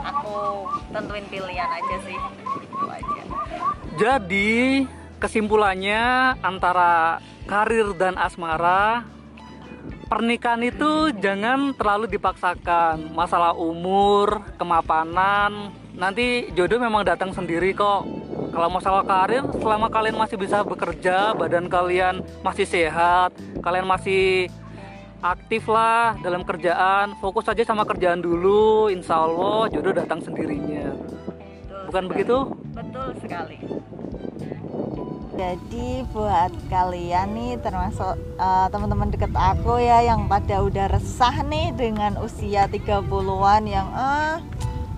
aku 0.02 0.66
tentuin 0.90 1.26
pilihan 1.28 1.70
aja 1.70 1.96
sih 2.04 2.18
itu 2.64 2.86
aja 2.88 3.22
Jadi 3.98 4.86
kesimpulannya 5.20 6.34
antara 6.40 7.20
karir 7.44 7.92
dan 7.98 8.16
asmara 8.16 9.04
pernikahan 10.10 10.66
itu 10.66 11.14
jangan 11.22 11.70
terlalu 11.78 12.10
dipaksakan. 12.10 13.14
Masalah 13.14 13.54
umur, 13.54 14.42
kemapanan, 14.58 15.70
nanti 15.94 16.50
jodoh 16.58 16.82
memang 16.82 17.06
datang 17.06 17.30
sendiri 17.30 17.70
kok. 17.70 18.02
Kalau 18.50 18.66
masalah 18.66 19.06
karir, 19.06 19.46
selama 19.62 19.86
kalian 19.86 20.18
masih 20.18 20.34
bisa 20.34 20.66
bekerja, 20.66 21.38
badan 21.38 21.70
kalian 21.70 22.26
masih 22.42 22.66
sehat, 22.66 23.30
kalian 23.62 23.86
masih 23.86 24.50
aktif 25.20 25.68
lah 25.68 26.16
dalam 26.24 26.42
kerjaan, 26.44 27.16
fokus 27.20 27.44
aja 27.48 27.60
sama 27.64 27.84
kerjaan 27.84 28.24
dulu, 28.24 28.88
insya 28.88 29.20
Allah 29.20 29.68
jodoh 29.68 29.92
datang 29.92 30.24
sendirinya. 30.24 30.96
Betul 30.96 31.80
Bukan 31.88 32.04
sekali. 32.04 32.10
begitu? 32.12 32.36
Betul 32.72 33.08
sekali. 33.20 33.58
Jadi 35.40 36.04
buat 36.12 36.52
kalian 36.68 37.32
nih 37.32 37.52
termasuk 37.64 38.12
eh, 38.36 38.66
teman-teman 38.68 39.08
deket 39.08 39.32
aku 39.32 39.80
ya 39.80 40.04
yang 40.04 40.28
pada 40.28 40.60
udah 40.60 40.92
resah 40.92 41.32
nih 41.48 41.72
dengan 41.72 42.20
usia 42.20 42.68
30-an 42.68 43.64
yang 43.64 43.88
ah 43.96 44.36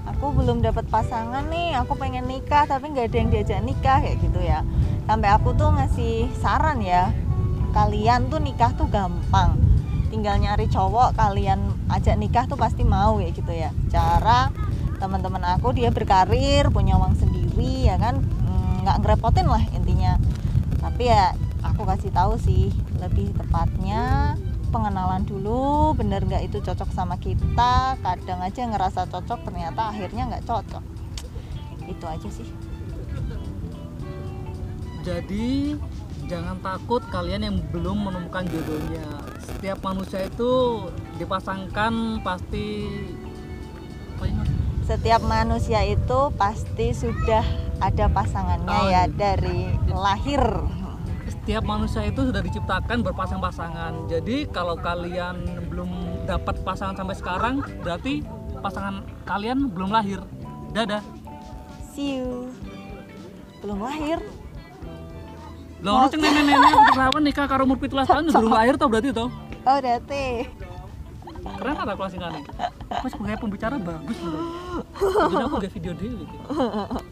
aku 0.03 0.35
belum 0.35 0.63
dapat 0.63 0.87
pasangan 0.91 1.47
nih, 1.51 1.79
aku 1.79 1.95
pengen 1.99 2.27
nikah 2.27 2.67
tapi 2.67 2.91
nggak 2.91 3.11
ada 3.11 3.17
yang 3.19 3.31
diajak 3.31 3.61
nikah 3.63 3.99
kayak 4.03 4.19
gitu 4.23 4.39
ya. 4.43 4.63
Sampai 5.07 5.31
aku 5.35 5.51
tuh 5.55 5.71
ngasih 5.75 6.31
saran 6.39 6.79
ya, 6.79 7.11
kalian 7.75 8.31
tuh 8.31 8.39
nikah 8.39 8.71
tuh 8.75 8.87
gampang. 8.87 9.72
Tinggal 10.13 10.45
nyari 10.45 10.69
cowok 10.69 11.17
kalian 11.17 11.73
ajak 11.89 12.21
nikah 12.21 12.45
tuh 12.45 12.61
pasti 12.61 12.85
mau 12.85 13.17
kayak 13.17 13.33
gitu 13.33 13.49
ya. 13.49 13.73
Cara 13.89 14.53
teman-teman 15.01 15.41
aku 15.57 15.73
dia 15.73 15.89
berkarir 15.89 16.69
punya 16.69 17.01
uang 17.01 17.17
sendiri 17.17 17.89
ya 17.89 17.97
kan? 17.97 18.21
Mm, 18.21 18.85
nggak 18.85 18.97
ngerepotin 19.01 19.49
lah 19.49 19.65
intinya. 19.73 20.21
Tapi 20.85 21.09
ya 21.09 21.33
aku 21.65 21.89
kasih 21.89 22.13
tahu 22.13 22.37
sih 22.37 22.69
lebih 23.01 23.33
tepatnya 23.33 24.37
pengenalan 24.69 25.25
dulu 25.25 25.97
bener 25.97 26.25
nggak 26.25 26.49
itu 26.49 26.61
cocok 26.61 26.93
sama 26.93 27.17
kita 27.21 27.97
kadang 28.01 28.41
aja 28.41 28.69
ngerasa 28.69 29.09
cocok 29.09 29.49
ternyata 29.49 29.97
akhirnya 29.97 30.29
nggak 30.29 30.45
cocok. 30.45 30.85
Itu 31.89 32.05
aja 32.05 32.29
sih. 32.29 32.49
Jadi 35.03 35.75
jangan 36.33 36.57
takut 36.65 37.05
kalian 37.13 37.45
yang 37.45 37.57
belum 37.69 38.09
menemukan 38.09 38.49
jodohnya. 38.49 39.05
Setiap 39.45 39.85
manusia 39.85 40.25
itu 40.25 40.53
dipasangkan 41.21 42.25
pasti 42.25 42.89
setiap 44.83 45.23
manusia 45.25 45.83
itu 45.85 46.21
pasti 46.39 46.95
sudah 46.95 47.43
ada 47.83 48.07
pasangannya 48.07 48.71
Oh, 48.71 48.87
ya 48.87 49.11
dari 49.11 49.75
lahir 49.91 50.43
Setiap 51.27 51.67
manusia 51.67 52.07
itu 52.07 52.31
sudah 52.31 52.39
diciptakan 52.39 53.03
berpasang-pasangan. 53.03 54.07
Jadi 54.07 54.47
kalau 54.55 54.79
kalian 54.79 55.43
belum 55.67 56.23
dapat 56.23 56.63
pasangan 56.63 56.95
sampai 56.95 57.19
sekarang, 57.19 57.55
berarti 57.83 58.23
pasangan 58.63 59.03
kalian 59.27 59.67
belum 59.75 59.91
lahir. 59.91 60.23
Dadah. 60.71 61.03
see 61.93 62.17
you 62.17 62.49
belum 63.61 63.85
lahir 63.85 64.19
Lah 65.83 65.93
orang 65.99 66.09
ceng 66.15 66.23
nenek-nenek 66.23 66.71
kenapa 66.95 67.19
nikah 67.19 67.47
karo 67.51 67.63
umur 67.67 67.75
17 67.75 68.07
tahun 68.07 68.23
belum 68.31 68.53
lahir 68.55 68.75
tau 68.79 68.87
berarti 68.87 69.11
toh? 69.11 69.29
oh 69.63 69.79
dati 69.83 70.47
Keren 71.43 71.75
ada 71.75 71.99
kelas 71.99 72.15
ini. 72.15 72.43
Mas 73.03 73.11
sebagai 73.11 73.37
pembicara 73.43 73.75
bagus 73.75 74.15
loh. 74.23 74.47
Jadi 75.35 75.43
aku 75.43 75.55
gak 75.59 75.73
video 75.75 75.93
dulu 75.95 76.23
gitu. 76.23 76.47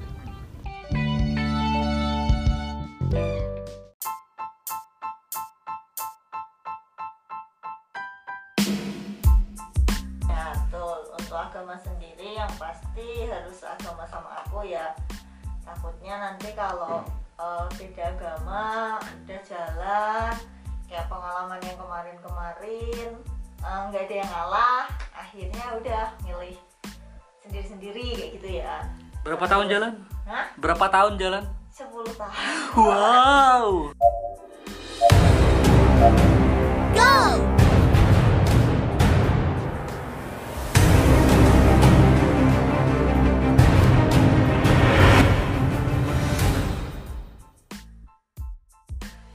tahun 29.50 29.66
jalan? 29.66 29.92
Hah? 30.30 30.46
Berapa 30.62 30.86
tahun 30.86 31.18
jalan? 31.18 31.42
10 31.74 31.90
tahun. 32.14 32.30
Wow. 32.78 33.90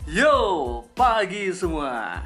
Yo, 0.07 0.35
pagi 0.95 1.51
semua. 1.51 2.23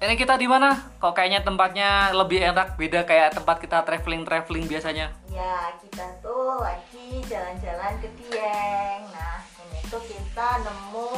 Ini 0.00 0.16
kita 0.16 0.40
di 0.40 0.48
mana? 0.48 0.80
Kok 0.96 1.12
kayaknya 1.12 1.44
tempatnya 1.44 2.08
lebih 2.16 2.40
enak, 2.40 2.80
beda 2.80 3.04
kayak 3.04 3.36
tempat 3.36 3.60
kita 3.60 3.84
traveling-traveling 3.84 4.64
biasanya. 4.64 5.17
Ya, 5.38 5.70
kita 5.78 6.18
tuh 6.18 6.58
lagi 6.58 7.22
jalan-jalan 7.30 7.94
ke 8.02 8.10
Dieng. 8.18 9.06
Nah, 9.14 9.38
ini 9.70 9.86
tuh 9.86 10.02
kita 10.02 10.66
nemu 10.66 11.14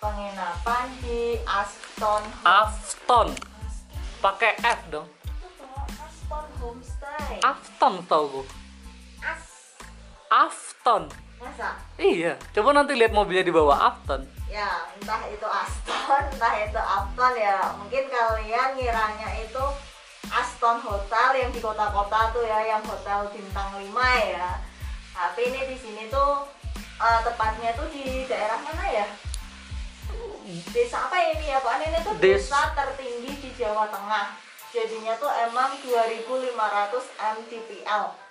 penginapan 0.00 0.88
di 1.04 1.36
Aston 1.44 2.24
Afton. 2.40 3.36
Pakai 4.24 4.56
F 4.64 4.80
dong. 4.88 5.04
Aston 5.92 6.46
Homestay. 6.56 7.44
Afton 7.44 8.00
tau 8.08 8.24
gue. 8.32 8.48
As. 9.20 9.76
Afton. 10.32 11.12
Masa? 11.36 11.76
Iya, 12.00 12.40
coba 12.56 12.72
nanti 12.72 12.96
lihat 12.96 13.12
mobilnya 13.12 13.44
di 13.44 13.52
bawah 13.52 13.76
Afton. 13.76 14.24
Ya, 14.48 14.88
entah 14.96 15.20
itu 15.28 15.44
Aston, 15.44 16.32
entah 16.32 16.54
itu 16.64 16.80
Upton 16.80 17.36
ya. 17.36 17.60
Mungkin 17.76 18.08
kalian 18.08 18.72
ngiranya 18.72 19.28
itu 19.36 19.64
Aston 20.30 20.78
Hotel 20.80 21.28
yang 21.42 21.50
di 21.50 21.58
kota-kota 21.58 22.30
tuh 22.30 22.46
ya 22.46 22.62
yang 22.62 22.82
hotel 22.86 23.26
bintang 23.34 23.74
5 23.74 23.90
ya. 24.30 24.62
Tapi 25.10 25.40
ini 25.50 25.60
di 25.74 25.76
sini 25.76 26.02
tuh 26.06 26.46
uh, 27.02 27.20
tepatnya 27.26 27.74
tuh 27.74 27.90
di 27.90 28.24
daerah 28.30 28.62
mana 28.62 28.86
ya? 28.88 29.06
Desa 30.70 31.06
apa 31.06 31.18
ini 31.34 31.46
ya 31.50 31.58
Pak? 31.62 31.72
Ini 31.82 31.98
tuh 32.02 32.14
Des- 32.18 32.46
desa 32.46 32.74
tertinggi 32.74 33.32
di 33.38 33.50
Jawa 33.58 33.90
Tengah. 33.90 34.34
Jadinya 34.70 35.18
tuh 35.18 35.30
emang 35.50 35.74
2500 35.82 36.54
mdpl 37.38 38.30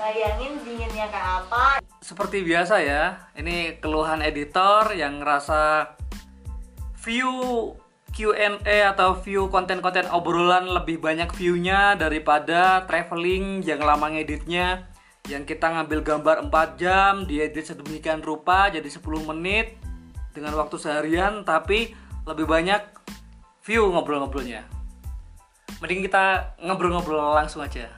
bayangin 0.00 0.60
dinginnya 0.64 1.06
kayak 1.12 1.44
apa. 1.44 1.84
Seperti 2.00 2.40
biasa 2.40 2.80
ya, 2.80 3.28
ini 3.36 3.76
keluhan 3.76 4.24
editor 4.24 4.92
yang 4.96 5.20
ngerasa 5.20 5.92
view 7.04 7.72
Q&A 8.10 8.90
atau 8.90 9.14
view 9.22 9.46
konten-konten 9.46 10.10
obrolan 10.10 10.66
lebih 10.66 10.98
banyak 10.98 11.30
view-nya 11.34 11.94
daripada 11.94 12.82
traveling 12.84 13.62
yang 13.62 13.78
lama 13.80 14.10
ngeditnya. 14.10 14.90
Yang 15.30 15.54
kita 15.54 15.70
ngambil 15.70 16.00
gambar 16.02 16.36
4 16.50 16.80
jam 16.80 17.12
diedit 17.22 17.62
sedemikian 17.62 18.18
rupa 18.24 18.66
jadi 18.72 18.86
10 18.86 19.04
menit 19.30 19.78
dengan 20.34 20.58
waktu 20.58 20.76
seharian 20.80 21.46
tapi 21.46 21.94
lebih 22.26 22.50
banyak 22.50 22.82
view 23.62 23.86
ngobrol-ngobrolnya. 23.94 24.66
Mending 25.78 26.04
kita 26.10 26.56
ngobrol-ngobrol 26.60 27.36
langsung 27.36 27.62
aja. 27.62 27.88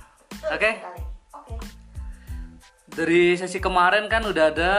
Oke? 0.52 0.78
Oke. 1.32 1.56
Dari 2.92 3.32
sesi 3.40 3.56
kemarin 3.56 4.04
kan 4.12 4.28
udah 4.28 4.44
ada 4.52 4.72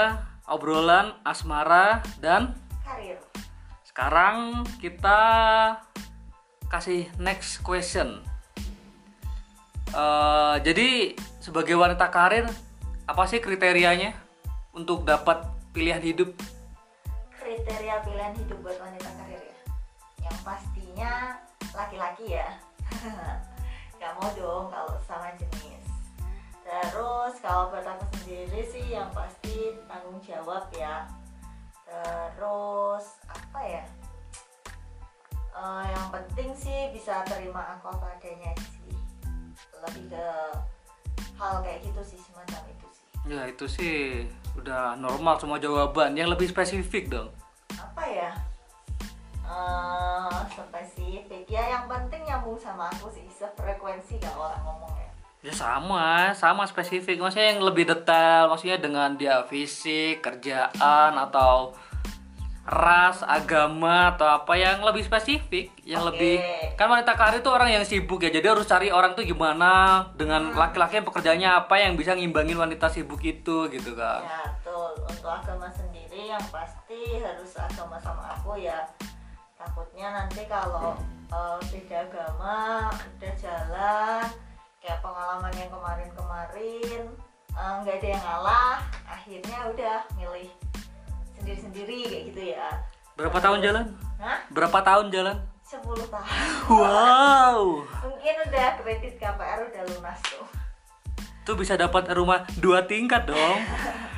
obrolan 0.45 1.17
asmara 1.25 2.05
dan 2.21 2.53
sekarang 3.93 4.65
kita 4.81 5.21
kasih 6.65 7.05
next 7.21 7.61
question. 7.61 8.25
Eh, 9.93 10.55
jadi 10.65 11.13
sebagai 11.37 11.77
wanita 11.77 12.09
karir 12.09 12.49
apa 13.05 13.23
sih 13.29 13.37
kriterianya 13.37 14.17
untuk 14.73 15.05
dapat 15.05 15.45
pilihan 15.77 16.01
hidup? 16.01 16.33
kriteria 17.37 18.01
pilihan 18.01 18.33
hidup 18.33 18.57
buat 18.65 18.77
wanita 18.81 19.09
karir 19.13 19.37
ya 19.37 19.57
yang 20.25 20.37
pastinya 20.41 21.37
laki-laki 21.77 22.33
ya 22.33 22.49
nggak 24.01 24.13
mau 24.17 24.29
dong 24.33 24.65
kalau 24.73 24.97
sama 25.05 25.29
jenis 25.37 25.85
terus 26.65 27.33
kalau 27.45 27.69
buat 27.69 27.85
aku 27.85 28.09
sendiri 28.17 28.63
sih 28.65 28.95
yang 28.95 29.11
pasti 29.13 29.77
tanggung 29.85 30.17
jawab 30.25 30.65
ya 30.73 31.05
terus 32.33 33.05
apa 33.29 33.59
ya? 33.61 33.83
Eh, 35.53 35.85
yang 35.93 36.07
penting 36.09 36.49
sih 36.57 36.89
bisa 36.89 37.21
terima 37.29 37.77
aku 37.77 37.93
apa 37.93 38.17
adanya 38.17 38.51
sih. 38.57 38.89
Lebih 39.85 40.09
ke 40.09 40.27
hal 41.37 41.61
kayak 41.61 41.85
gitu 41.85 42.01
sih 42.01 42.19
semacam 42.19 42.61
itu 42.73 42.87
sih. 42.89 43.05
Ya 43.29 43.41
itu 43.45 43.65
sih 43.69 43.97
udah 44.57 44.97
normal 44.97 45.37
semua 45.37 45.61
jawaban. 45.61 46.17
Yang 46.17 46.37
lebih 46.37 46.47
spesifik 46.49 47.13
dong. 47.13 47.29
apa 47.73 48.03
ya? 48.09 48.31
Eh 49.45 50.39
spesifik. 50.49 51.45
Ya 51.45 51.77
yang 51.77 51.85
penting 51.85 52.25
nyambung 52.25 52.57
sama 52.57 52.89
aku 52.89 53.13
sih. 53.13 53.29
Sefrekuensi 53.29 54.17
kalau 54.17 54.49
orang 54.49 54.61
ngomong 54.65 54.93
ya 54.97 55.12
Ya 55.43 55.51
sama, 55.51 56.31
sama 56.31 56.63
spesifik. 56.63 57.19
Maksudnya 57.19 57.51
yang 57.51 57.67
lebih 57.67 57.83
detail, 57.83 58.47
maksudnya 58.47 58.79
dengan 58.79 59.19
dia 59.19 59.43
fisik, 59.43 60.23
kerjaan 60.23 61.19
atau 61.19 61.75
ras, 62.63 63.19
agama 63.27 64.15
atau 64.15 64.23
apa 64.23 64.55
yang 64.55 64.79
lebih 64.87 65.03
spesifik, 65.03 65.67
yang 65.83 65.99
Oke. 66.07 66.15
lebih 66.15 66.35
kan 66.79 66.87
wanita 66.87 67.11
karir 67.19 67.43
itu 67.43 67.51
orang 67.51 67.75
yang 67.75 67.83
sibuk 67.83 68.23
ya. 68.23 68.31
Jadi 68.31 68.47
harus 68.47 68.63
cari 68.63 68.87
orang 68.87 69.19
tuh 69.19 69.27
gimana 69.27 70.07
dengan 70.15 70.55
laki-laki 70.55 71.03
yang 71.03 71.07
pekerjaannya 71.11 71.49
apa 71.67 71.75
yang 71.75 71.99
bisa 71.99 72.15
ngimbangin 72.15 72.55
wanita 72.55 72.87
sibuk 72.87 73.19
itu 73.19 73.67
gitu 73.67 73.91
kan. 73.99 74.23
ya 74.23 74.47
betul 74.63 74.95
untuk 75.03 75.27
agama 75.27 75.67
sendiri 75.67 76.31
yang 76.31 76.45
pasti 76.47 77.19
harus 77.19 77.51
agama 77.59 77.99
sama 77.99 78.31
aku 78.31 78.55
ya 78.55 78.87
takutnya 79.59 80.23
nanti 80.23 80.47
kalau 80.47 80.95
eh, 81.35 81.57
beda 81.67 81.99
agama 82.07 82.87
udah 82.95 83.33
jalan 83.35 84.23
kayak 84.83 84.99
pengalaman 84.99 85.53
yang 85.55 85.71
kemarin-kemarin 85.71 87.01
eh, 87.49 87.73
nggak 87.81 87.95
ada 87.97 88.07
yang 88.09 88.23
ngalah 88.23 88.75
akhirnya 89.07 89.59
udah 89.71 89.97
milih 90.13 90.49
sendiri-sendiri 91.39 91.99
kayak 92.05 92.23
gitu 92.29 92.43
ya 92.51 92.67
Berapa 93.13 93.37
tahun 93.37 93.61
jalan? 93.61 93.85
Hah? 94.17 94.41
Berapa 94.49 94.81
tahun 94.81 95.13
jalan? 95.13 95.37
10 95.63 95.79
tahun 95.85 96.27
Wow. 96.67 97.85
mungkin 98.03 98.35
udah 98.43 98.67
kredit 98.77 99.15
KPR 99.15 99.71
udah 99.71 99.83
lunas 99.87 100.19
tuh 100.27 100.45
Tuh 101.43 101.55
bisa 101.55 101.75
dapat 101.75 102.07
rumah 102.15 102.47
dua 102.55 102.87
tingkat 102.87 103.27
dong. 103.27 103.59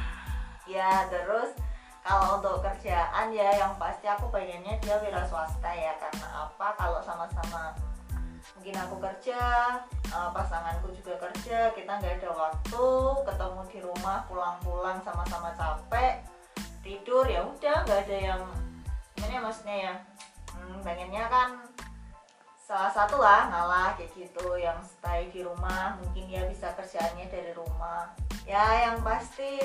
ya 0.69 1.09
terus 1.09 1.57
kalau 2.05 2.37
untuk 2.37 2.61
kerjaan 2.61 3.33
ya 3.33 3.49
yang 3.49 3.73
pasti 3.81 4.05
aku 4.05 4.29
pengennya 4.29 4.77
dia 4.77 4.93
wira 5.01 5.25
swasta 5.25 5.73
ya 5.73 5.89
karena 5.97 6.45
apa 6.45 6.77
kalau 6.77 7.01
sama-sama 7.01 7.73
mungkin 8.53 8.75
aku 8.77 8.95
kerja 9.01 9.41
eh, 10.13 10.29
pasanganku 10.29 10.93
juga 10.93 11.17
kerja 11.17 11.73
kita 11.73 11.91
nggak 11.97 12.21
ada 12.21 12.29
waktu 12.31 12.85
ketemu 13.25 13.61
di 13.73 13.79
rumah 13.81 14.17
pulang-pulang 14.29 15.01
sama-sama 15.01 15.49
capek 15.57 16.21
tidur 16.85 17.25
ya 17.25 17.41
udah 17.41 17.81
nggak 17.81 18.01
ada 18.05 18.17
yang 18.21 18.41
gimana 19.17 19.33
ya 19.33 19.41
maksudnya 19.41 19.77
ya? 19.89 19.95
Hmm, 20.53 20.77
pengennya 20.85 21.25
kan 21.25 21.49
salah 22.61 22.93
satu 22.93 23.17
lah 23.17 23.49
ngalah 23.49 23.97
kayak 23.97 24.13
gitu 24.13 24.57
yang 24.57 24.77
stay 24.85 25.29
di 25.33 25.41
rumah 25.41 25.97
mungkin 26.01 26.29
dia 26.29 26.45
bisa 26.45 26.73
kerjaannya 26.77 27.25
dari 27.29 27.51
rumah. 27.57 28.13
Ya 28.45 28.89
yang 28.89 29.01
pasti 29.01 29.57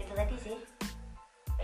itu 0.00 0.12
tadi 0.16 0.36
sih 0.40 0.56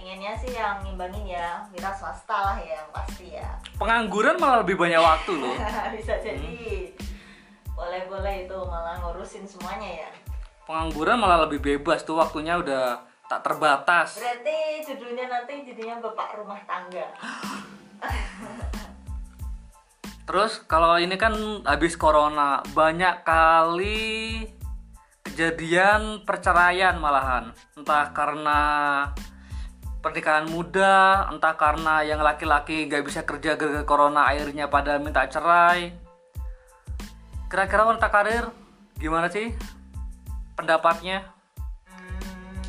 pengennya 0.00 0.32
sih 0.40 0.56
yang 0.56 0.80
ngimbangin 0.80 1.36
ya 1.36 1.60
wira 1.76 1.92
swasta 1.92 2.32
lah 2.32 2.56
ya 2.56 2.80
yang 2.80 2.88
pasti 2.88 3.36
ya 3.36 3.52
Pengangguran 3.76 4.40
malah 4.40 4.64
lebih 4.64 4.80
banyak 4.80 4.96
waktu 4.96 5.36
loh. 5.36 5.52
bisa 6.00 6.16
jadi 6.24 6.88
boleh-boleh 7.76 8.48
itu 8.48 8.58
malah 8.64 8.96
ngurusin 9.04 9.44
semuanya 9.44 10.08
ya 10.08 10.10
Pengangguran 10.64 11.20
malah 11.20 11.44
lebih 11.44 11.60
bebas 11.60 12.00
tuh 12.08 12.16
waktunya 12.16 12.56
udah 12.56 13.04
tak 13.28 13.44
terbatas. 13.44 14.16
berarti 14.16 14.88
judulnya 14.88 15.28
nanti 15.28 15.68
jadinya 15.68 16.00
bapak 16.00 16.40
rumah 16.40 16.64
tangga 16.64 17.04
Terus 20.26 20.64
kalau 20.64 20.96
ini 20.96 21.20
kan 21.20 21.36
habis 21.68 22.00
corona 22.00 22.64
banyak 22.72 23.20
kali 23.20 24.48
kejadian 25.26 26.22
perceraian 26.22 26.94
malahan. 27.02 27.50
Entah 27.74 28.14
karena 28.14 28.60
pernikahan 30.00 30.48
muda, 30.48 31.28
entah 31.28 31.54
karena 31.54 32.00
yang 32.00 32.24
laki-laki 32.24 32.88
nggak 32.88 33.04
bisa 33.04 33.20
kerja 33.24 33.54
gara-gara 33.54 33.84
corona 33.84 34.28
akhirnya 34.32 34.66
pada 34.66 34.96
minta 34.96 35.28
cerai. 35.28 35.92
Kira-kira 37.52 37.84
wanita 37.84 38.08
karir 38.08 38.44
gimana 38.96 39.28
sih 39.28 39.52
pendapatnya? 40.56 41.24
Hmm, 41.88 42.64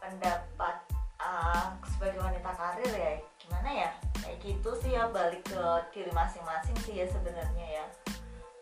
pendapat 0.00 0.76
ah, 1.20 1.76
sebagai 1.96 2.20
wanita 2.24 2.50
karir 2.56 2.92
ya 2.92 3.12
gimana 3.36 3.68
ya 3.68 3.90
kayak 4.22 4.38
gitu 4.40 4.70
sih 4.80 4.96
ya 4.96 5.10
balik 5.12 5.44
ke 5.44 5.62
diri 5.92 6.12
masing-masing 6.14 6.76
sih 6.86 7.02
ya 7.02 7.06
sebenarnya 7.10 7.82
ya 7.82 7.86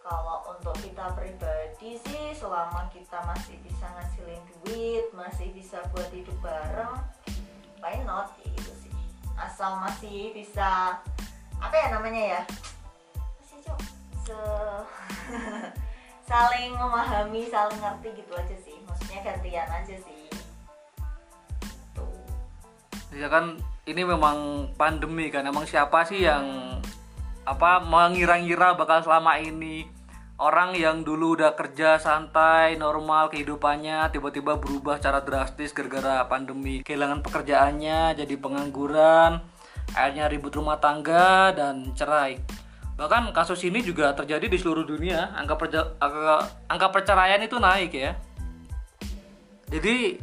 kalau 0.01 0.43
untuk 0.51 0.75
kita 0.81 1.13
pribadi 1.13 2.01
sih 2.01 2.33
selama 2.33 2.89
kita 2.89 3.21
masih 3.29 3.61
bisa 3.61 3.85
ngasilin 3.85 4.43
duit 4.65 5.07
masih 5.13 5.53
bisa 5.53 5.79
buat 5.93 6.09
hidup 6.11 6.35
bareng 6.41 6.97
why 7.81 7.97
not? 8.05 8.37
Kayak 8.37 8.61
gitu 8.61 8.73
sih. 8.87 8.93
Asal 9.35 9.81
masih 9.81 10.37
bisa 10.37 11.01
apa 11.61 11.75
ya 11.75 11.87
namanya 11.97 12.23
ya? 12.39 12.41
Apa 13.17 13.43
sih 13.45 13.59
cok? 13.65 13.81
Se 14.29 14.39
saling 16.31 16.77
memahami 16.77 17.51
saling 17.51 17.81
ngerti 17.81 18.09
gitu 18.23 18.33
aja 18.37 18.57
sih. 18.61 18.77
Maksudnya 18.85 19.19
gantian 19.25 19.69
aja 19.69 19.97
sih. 19.97 20.23
Ya 23.11 23.27
kan 23.27 23.59
ini 23.89 24.03
memang 24.07 24.71
pandemi 24.79 25.33
kan. 25.33 25.43
Emang 25.43 25.67
siapa 25.67 26.07
sih 26.07 26.23
yang 26.23 26.79
apa 27.49 27.83
mengira-ngira 27.83 28.77
bakal 28.79 29.03
selama 29.03 29.41
ini 29.41 29.89
orang 30.41 30.73
yang 30.73 31.05
dulu 31.05 31.37
udah 31.37 31.53
kerja 31.53 32.01
santai, 32.01 32.81
normal 32.81 33.29
kehidupannya 33.29 34.09
tiba-tiba 34.09 34.57
berubah 34.57 34.97
secara 34.97 35.21
drastis 35.21 35.77
gara-gara 35.77 36.25
pandemi. 36.25 36.81
Kehilangan 36.81 37.21
pekerjaannya, 37.21 38.17
jadi 38.17 38.35
pengangguran, 38.41 39.45
akhirnya 39.93 40.33
ribut 40.33 40.57
rumah 40.57 40.81
tangga 40.81 41.53
dan 41.53 41.93
cerai. 41.93 42.41
Bahkan 42.97 43.37
kasus 43.37 43.61
ini 43.69 43.85
juga 43.85 44.17
terjadi 44.17 44.49
di 44.49 44.57
seluruh 44.57 44.85
dunia. 44.89 45.37
Angka 45.37 45.61
perja- 45.61 45.93
angka, 46.01 46.37
angka 46.73 46.89
perceraian 46.89 47.41
itu 47.45 47.61
naik 47.61 47.93
ya. 47.93 48.17
Jadi 49.69 50.19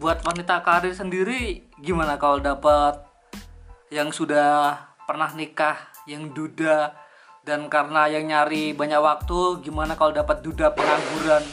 buat 0.00 0.24
wanita 0.24 0.64
karir 0.64 0.96
sendiri 0.96 1.68
gimana 1.76 2.16
kalau 2.16 2.40
dapat 2.40 3.04
yang 3.92 4.14
sudah 4.14 4.78
pernah 5.04 5.28
nikah, 5.34 5.76
yang 6.06 6.30
duda, 6.32 6.94
dan 7.40 7.72
karena 7.72 8.04
yang 8.06 8.28
nyari 8.28 8.76
banyak 8.76 9.00
waktu 9.00 9.64
gimana 9.64 9.96
kalau 9.96 10.12
dapat 10.12 10.44
duda 10.44 10.70
pengangguran? 10.76 11.44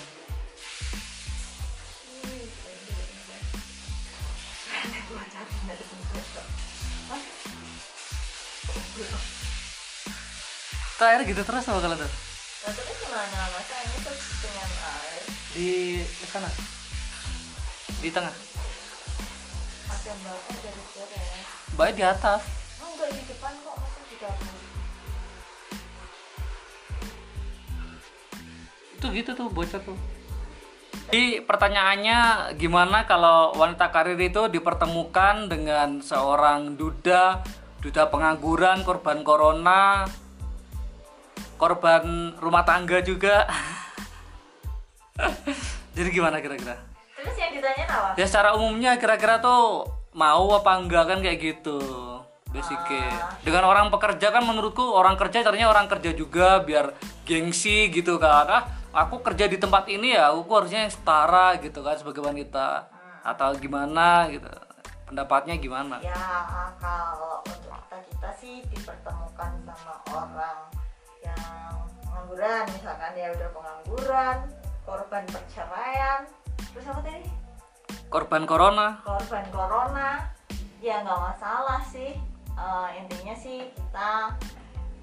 Terakhir 10.98 11.30
gitu 11.30 11.42
terus 11.46 11.62
sama 11.62 11.78
kalau 11.78 11.94
tuh? 11.94 12.10
Air? 14.88 15.24
di 15.54 16.02
sana? 16.26 16.50
Di 18.02 18.10
tengah? 18.10 18.34
Ya? 18.34 18.58
baik 21.78 21.94
di 21.94 22.02
atas 22.02 22.42
gitu 29.18 29.34
tuh 29.34 29.48
bocor 29.50 29.82
tuh. 29.82 29.98
Jadi 31.08 31.40
pertanyaannya 31.40 32.52
gimana 32.60 33.08
kalau 33.08 33.56
wanita 33.56 33.96
karir 33.96 34.20
itu 34.20 34.52
dipertemukan 34.52 35.48
dengan 35.48 36.04
seorang 36.04 36.76
duda 36.76 37.40
duda 37.80 38.12
pengangguran 38.12 38.84
korban 38.84 39.24
corona 39.24 40.04
korban 41.56 42.36
rumah 42.44 42.68
tangga 42.68 43.00
juga? 43.00 43.48
Jadi 45.96 46.10
gimana 46.12 46.44
kira-kira? 46.44 46.76
Terus 47.18 47.36
yang 47.40 47.52
ditanya 47.56 47.86
apa? 47.90 48.10
ya 48.20 48.26
secara 48.28 48.54
umumnya 48.54 49.00
kira-kira 49.00 49.42
tuh 49.42 49.88
mau 50.14 50.54
apa 50.54 50.76
enggak 50.76 51.08
kan 51.08 51.20
kayak 51.24 51.40
gitu 51.40 51.80
basicnya. 52.52 53.40
Dengan 53.48 53.64
orang 53.64 53.88
pekerja 53.90 54.30
kan 54.30 54.44
menurutku 54.44 54.84
orang 54.84 55.16
kerja 55.16 55.40
caranya 55.40 55.72
orang 55.72 55.88
kerja 55.88 56.12
juga 56.12 56.60
biar 56.62 56.94
gengsi 57.24 57.88
gitu 57.96 58.20
kan. 58.20 58.46
Ah 58.52 58.77
aku 58.94 59.24
kerja 59.24 59.46
di 59.48 59.58
tempat 59.60 59.88
ini 59.92 60.16
ya 60.16 60.32
aku 60.32 60.48
harusnya 60.52 60.88
yang 60.88 60.94
setara 60.94 61.58
gitu 61.60 61.84
kan 61.84 61.96
sebagai 62.00 62.24
wanita. 62.24 62.88
Atau 63.24 63.56
gimana 63.60 64.32
gitu. 64.32 64.48
Pendapatnya 65.08 65.56
gimana? 65.56 66.04
Ya, 66.04 66.20
kalau 66.80 67.40
untuk 67.48 67.72
kita 67.88 67.98
kita 68.12 68.30
sih 68.36 68.56
dipertemukan 68.68 69.52
sama 69.64 69.96
orang 70.12 70.60
yang 71.24 71.80
pengangguran, 72.04 72.64
misalkan 72.76 73.12
dia 73.16 73.32
udah 73.32 73.50
pengangguran, 73.56 74.38
korban 74.84 75.24
perceraian, 75.32 76.28
terus 76.76 76.88
apa 76.92 77.02
tadi? 77.04 77.24
korban 78.08 78.44
corona. 78.48 79.00
Korban 79.04 79.46
corona, 79.52 80.32
ya 80.80 81.04
nggak 81.04 81.22
masalah 81.22 81.82
sih. 81.84 82.16
Eh, 82.58 82.88
intinya 82.98 83.36
sih 83.38 83.70
kita 83.70 84.34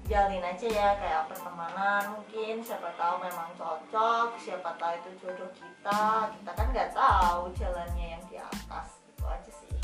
jalin 0.05 0.43
aja 0.45 0.67
ya 0.69 0.89
kayak 1.01 1.25
pertemanan 1.33 2.13
mungkin 2.13 2.61
siapa 2.61 2.93
tahu 2.93 3.25
memang 3.25 3.49
cocok 3.57 4.37
siapa 4.37 4.77
tahu 4.77 4.93
itu 5.01 5.09
jodoh 5.25 5.49
kita. 5.57 6.29
Kita 6.29 6.51
kan 6.53 6.67
nggak 6.69 6.93
tahu 6.93 7.49
jalannya 7.57 8.07
yang 8.13 8.23
di 8.29 8.37
atas 8.37 9.01
itu 9.09 9.25
aja 9.25 9.51
sih. 9.51 9.77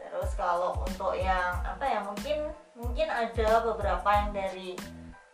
Terus 0.00 0.32
kalau 0.32 0.80
untuk 0.80 1.12
yang 1.20 1.60
apa 1.60 1.84
ya 1.84 2.00
mungkin 2.00 2.48
mungkin 2.72 3.08
ada 3.12 3.60
beberapa 3.68 4.08
yang 4.08 4.30
dari 4.32 4.72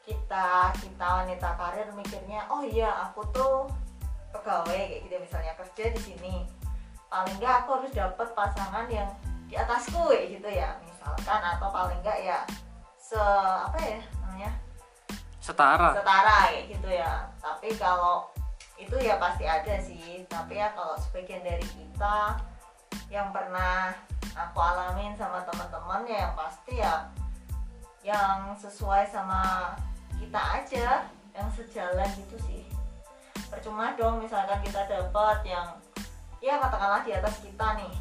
kita 0.03 0.75
kita 0.83 1.07
wanita 1.23 1.49
karir 1.55 1.89
mikirnya 1.95 2.45
oh 2.51 2.67
iya 2.67 3.09
aku 3.09 3.25
tuh 3.31 3.71
pegawai 4.35 4.75
kayak 4.75 5.07
gitu 5.07 5.17
misalnya 5.23 5.55
kerja 5.55 5.85
di 5.95 6.01
sini. 6.03 6.35
Paling 7.07 7.39
nggak 7.39 7.63
aku 7.63 7.79
harus 7.79 7.95
dapat 7.95 8.27
pasangan 8.35 8.91
yang 8.91 9.07
di 9.47 9.55
atasku 9.55 10.11
gitu 10.19 10.51
ya 10.51 10.75
misalkan. 10.83 11.39
Atau 11.55 11.71
paling 11.71 12.03
nggak 12.03 12.19
ya 12.27 12.43
se 13.05 13.21
apa 13.21 13.77
ya 13.85 14.01
namanya? 14.25 14.51
Setara. 15.37 15.93
Setara 15.93 16.49
kayak 16.49 16.65
gitu 16.73 16.89
ya. 16.89 17.29
Tapi 17.37 17.77
kalau 17.77 18.33
itu 18.81 18.97
ya 18.97 19.21
pasti 19.21 19.45
ada 19.45 19.77
sih. 19.77 20.25
Tapi 20.25 20.57
ya 20.57 20.73
kalau 20.73 20.97
sebagian 20.97 21.45
dari 21.45 21.69
kita 21.69 22.41
yang 23.13 23.29
pernah 23.29 23.93
aku 24.33 24.59
alamin 24.59 25.13
sama 25.21 25.45
teman-teman 25.45 26.09
ya 26.09 26.19
yang 26.25 26.35
pasti 26.35 26.73
ya 26.81 26.95
yang 28.01 28.57
sesuai 28.57 29.05
sama 29.13 29.73
kita 30.17 30.41
aja 30.41 31.05
yang 31.37 31.49
sejalan 31.53 32.09
gitu 32.17 32.41
sih. 32.49 32.65
Percuma 33.53 33.93
dong 34.01 34.25
misalkan 34.25 34.65
kita 34.65 34.89
dapat 34.89 35.45
yang 35.45 35.77
ya 36.41 36.57
katakanlah 36.57 37.05
di 37.05 37.13
atas 37.13 37.37
kita 37.45 37.77
nih. 37.77 37.95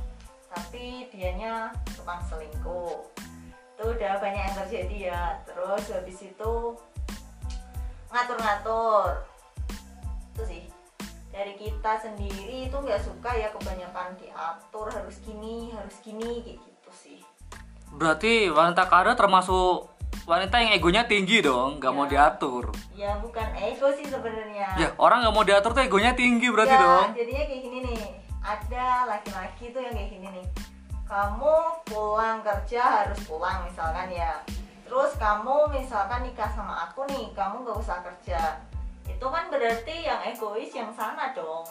Tapi 0.47 1.11
dianya 1.11 1.73
tukang 1.91 2.21
selingkuh 2.29 3.12
itu 3.73 3.83
udah 3.89 4.13
banyak 4.21 4.43
yang 4.43 4.55
terjadi 4.55 4.97
ya. 5.09 5.21
Terus 5.43 5.83
habis 5.89 6.19
itu 6.21 6.53
ngatur-ngatur. 8.09 9.25
Itu 10.33 10.43
sih. 10.45 10.63
Dari 11.33 11.57
kita 11.57 11.97
sendiri 11.97 12.69
itu 12.69 12.77
nggak 12.77 13.01
suka 13.01 13.33
ya 13.33 13.49
kebanyakan 13.49 14.13
diatur 14.21 14.85
harus 14.93 15.17
gini 15.25 15.73
harus 15.73 15.97
gini 16.05 16.45
kayak 16.45 16.61
gitu 16.61 16.91
sih. 16.93 17.19
Berarti 17.89 18.53
wanita 18.53 18.85
karir 18.85 19.17
termasuk 19.17 19.89
wanita 20.29 20.61
yang 20.61 20.77
egonya 20.77 21.09
tinggi 21.09 21.41
dong 21.41 21.81
nggak 21.81 21.89
mau 21.89 22.05
Ya. 22.05 22.29
diatur. 22.29 22.69
Ya 22.93 23.11
bukan 23.17 23.49
ego 23.57 23.89
sih 23.97 24.05
sebenarnya. 24.05 24.77
Ya 24.77 24.87
orang 25.01 25.25
nggak 25.25 25.33
mau 25.33 25.41
diatur 25.41 25.73
tuh 25.73 25.81
egonya 25.81 26.13
tinggi 26.13 26.53
berarti 26.53 26.77
ya, 26.77 26.81
dong. 26.85 27.07
jadinya 27.17 27.43
kayak 27.49 27.61
gini 27.65 27.77
nih. 27.81 28.01
Ada 28.43 28.85
laki-laki 29.09 29.73
tuh 29.73 29.81
yang 29.81 29.95
kayak 29.97 30.09
gini 30.13 30.27
nih 30.29 30.45
kamu 31.03 31.55
pulang 31.85 32.39
kerja 32.41 33.03
harus 33.03 33.19
pulang 33.27 33.67
misalkan 33.67 34.09
ya. 34.09 34.39
Terus 34.87 35.15
kamu 35.17 35.71
misalkan 35.71 36.27
nikah 36.27 36.49
sama 36.51 36.89
aku 36.89 37.03
nih 37.09 37.31
kamu 37.35 37.63
nggak 37.63 37.79
usah 37.79 37.99
kerja. 38.03 38.61
Itu 39.07 39.27
kan 39.27 39.51
berarti 39.51 40.07
yang 40.07 40.21
egois 40.23 40.71
yang 40.71 40.91
sana 40.95 41.35
dong. 41.35 41.67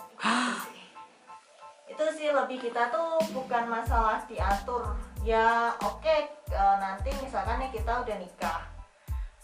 Itu 1.89 2.05
sih. 2.17 2.33
lebih 2.33 2.57
kita 2.61 2.89
tuh 2.89 3.21
bukan 3.37 3.69
masalah 3.69 4.25
diatur. 4.25 4.97
Ya 5.23 5.77
oke 5.81 6.17
eh, 6.51 6.77
nanti 6.81 7.13
misalkan 7.21 7.61
nih 7.63 7.71
kita 7.73 8.05
udah 8.05 8.17
nikah. 8.19 8.63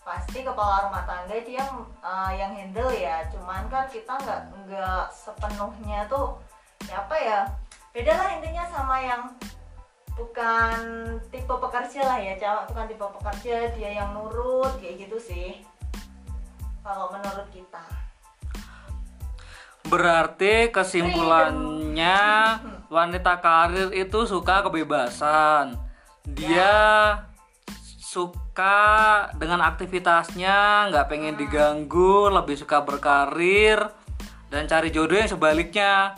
Pasti 0.00 0.40
kepala 0.40 0.88
rumah 0.88 1.04
tangga 1.04 1.36
dia 1.44 1.64
eh, 2.04 2.32
yang 2.36 2.52
handle 2.56 2.92
ya. 2.92 3.24
Cuman 3.28 3.68
kan 3.68 3.84
kita 3.88 4.16
nggak 4.16 4.42
nggak 4.64 5.04
sepenuhnya 5.12 6.08
tuh 6.08 6.36
ya 6.86 7.02
apa 7.02 7.16
ya 7.18 7.40
beda 7.90 8.14
lah 8.14 8.28
intinya 8.38 8.64
sama 8.70 8.96
yang 9.02 9.22
bukan 10.18 10.78
tipe 11.30 11.54
pekerja 11.54 12.00
lah 12.02 12.18
ya 12.18 12.34
cowok 12.34 12.62
bukan 12.74 12.84
tipe 12.90 13.06
pekerja 13.22 13.54
dia 13.78 13.90
yang 14.02 14.10
nurut 14.12 14.74
kayak 14.82 15.06
gitu 15.06 15.16
sih. 15.22 15.62
Kalau 16.82 17.14
menurut 17.14 17.46
kita. 17.54 17.84
Berarti 19.88 20.68
kesimpulannya 20.68 22.20
wanita 22.92 23.40
karir 23.40 23.88
itu 23.94 24.28
suka 24.28 24.66
kebebasan. 24.66 25.78
Dia 26.28 26.76
suka 28.08 29.28
dengan 29.36 29.64
aktivitasnya, 29.64 30.88
nggak 30.92 31.06
pengen 31.08 31.36
diganggu, 31.36 32.32
lebih 32.32 32.56
suka 32.56 32.80
berkarir 32.80 33.80
dan 34.48 34.64
cari 34.64 34.88
jodoh 34.88 35.16
yang 35.16 35.28
sebaliknya, 35.28 36.16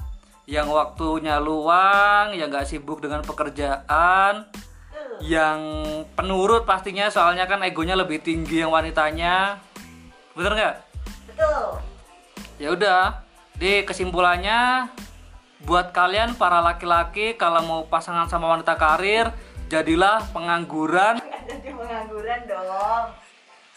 yang 0.51 0.67
waktunya 0.67 1.39
luang, 1.39 2.35
yang 2.35 2.51
nggak 2.51 2.67
sibuk 2.67 2.99
dengan 2.99 3.23
pekerjaan, 3.23 4.51
yang 5.23 5.63
penurut 6.19 6.67
pastinya 6.67 7.07
soalnya 7.07 7.47
kan 7.47 7.63
egonya 7.63 7.95
lebih 7.95 8.19
tinggi 8.19 8.67
yang 8.67 8.75
wanitanya. 8.75 9.63
Bener 10.35 10.53
nggak? 10.59 10.91
betul 11.41 11.81
ya 12.61 12.69
udah 12.77 13.25
di 13.57 13.81
kesimpulannya 13.89 14.93
buat 15.65 15.93
kalian 15.97 16.37
para 16.37 16.61
laki-laki 16.61 17.33
kalau 17.41 17.65
mau 17.65 17.81
pasangan 17.89 18.29
sama 18.29 18.53
wanita 18.53 18.77
karir 18.77 19.33
jadilah 19.73 20.21
pengangguran 20.37 21.17
jadi 21.49 21.69
pengangguran 21.73 22.41
dong 22.45 23.07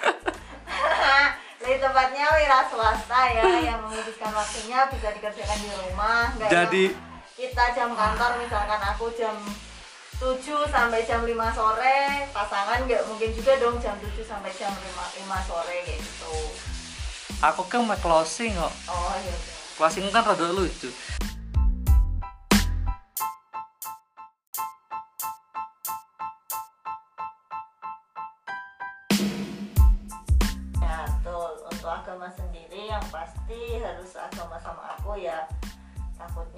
lebih 1.64 1.80
tepatnya 1.80 2.28
wira 2.36 2.60
swasta 2.68 3.22
ya 3.32 3.48
yang 3.64 3.80
menghabiskan 3.88 4.36
waktunya 4.36 4.84
bisa 4.92 5.16
dikerjakan 5.16 5.60
di 5.64 5.72
rumah 5.72 6.28
nggak 6.36 6.52
Jadi- 6.52 6.92
kita 7.40 7.66
jam 7.72 7.96
kantor 7.96 8.36
misalkan 8.36 8.84
aku 8.84 9.08
jam 9.16 9.32
7 10.20 10.44
sampai 10.68 11.08
jam 11.08 11.24
5 11.24 11.32
sore 11.56 12.28
pasangan 12.36 12.84
nggak 12.84 13.08
mungkin 13.08 13.32
juga 13.32 13.56
dong 13.64 13.80
jam 13.80 13.96
7 13.96 14.12
sampai 14.28 14.52
jam 14.60 14.76
5, 14.76 15.08
5 15.24 15.40
sore 15.48 15.88
gitu. 15.88 16.36
Aku 17.40 17.64
kan 17.72 17.88
mau 17.88 17.96
closing 17.96 18.60
kok. 18.60 18.74
Oh 18.92 19.16
iya. 19.24 19.36
Closing 19.80 20.12
kan 20.12 20.28
rada 20.28 20.52
lucu 20.52 20.92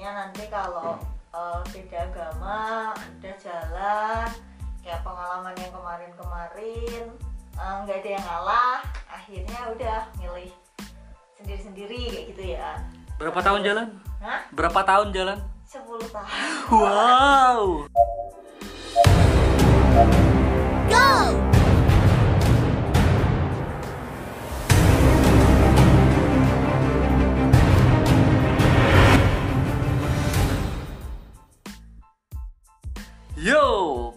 takutnya 0.06 0.22
nanti 0.22 0.46
kalau 0.54 1.02
uh, 1.34 1.66
beda 1.74 1.98
agama 2.06 2.94
ada 2.94 3.32
jalan 3.42 4.30
kayak 4.86 5.02
pengalaman 5.02 5.58
yang 5.58 5.74
kemarin-kemarin 5.74 7.06
eh, 7.58 7.76
nggak 7.82 7.98
uh, 7.98 8.02
ada 8.06 8.10
yang 8.14 8.26
ngalah 8.30 8.86
akhirnya 9.10 9.60
udah 9.74 10.00
milih 10.22 10.54
sendiri-sendiri 11.42 12.02
kayak 12.14 12.26
gitu 12.38 12.44
ya. 12.54 12.78
Berapa 13.18 13.42
tahun 13.42 13.66
jalan? 13.66 13.88
Hah? 14.22 14.46
berapa 14.54 14.80
tahun 14.86 15.10
jalan? 15.10 15.42
10 15.66 16.14
tahun. 16.14 16.30
Wow. 16.70 17.90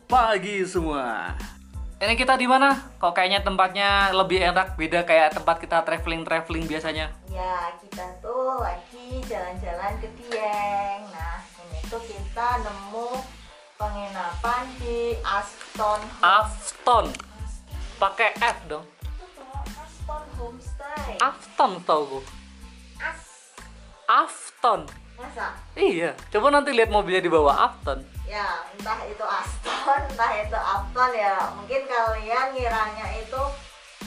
Pagi 0.09 0.65
semua. 0.65 1.37
Ini 2.01 2.17
kita 2.17 2.41
di 2.41 2.49
mana? 2.49 2.73
Kok 2.97 3.13
kayaknya 3.13 3.45
tempatnya 3.45 4.09
lebih 4.17 4.41
enak, 4.41 4.81
beda 4.81 5.05
kayak 5.05 5.37
tempat 5.37 5.61
kita 5.61 5.85
traveling 5.85 6.25
traveling 6.25 6.65
biasanya. 6.65 7.13
Ya, 7.29 7.77
kita 7.77 8.17
tuh 8.25 8.57
lagi 8.57 9.21
jalan-jalan 9.29 9.93
ke 10.01 10.09
Dieng. 10.17 11.05
Nah, 11.13 11.45
ini 11.45 11.79
tuh 11.93 12.01
kita 12.09 12.65
nemu 12.65 13.21
penginapan 13.77 14.65
di 14.81 15.13
Aston. 15.21 16.01
Afton, 16.25 17.13
pakai 18.01 18.33
F 18.41 18.59
dong. 18.65 18.87
Aston 19.77 20.25
Homestay. 20.41 21.21
Afton 21.21 21.73
tau 21.85 22.01
gue. 22.09 22.25
As. 22.97 23.53
Afton. 24.09 25.08
Iya, 25.79 26.11
coba 26.35 26.51
nanti 26.51 26.75
lihat 26.75 26.91
mobilnya 26.91 27.23
di 27.23 27.31
bawah 27.31 27.55
Afton. 27.71 28.03
Ya, 28.27 28.67
entah 28.75 28.99
itu 29.07 29.25
Aston, 29.25 30.01
entah 30.11 30.33
itu 30.35 30.59
Upton 30.59 31.11
ya. 31.15 31.39
Mungkin 31.55 31.87
kalian 31.87 32.47
ngiranya 32.53 33.07
itu 33.17 33.43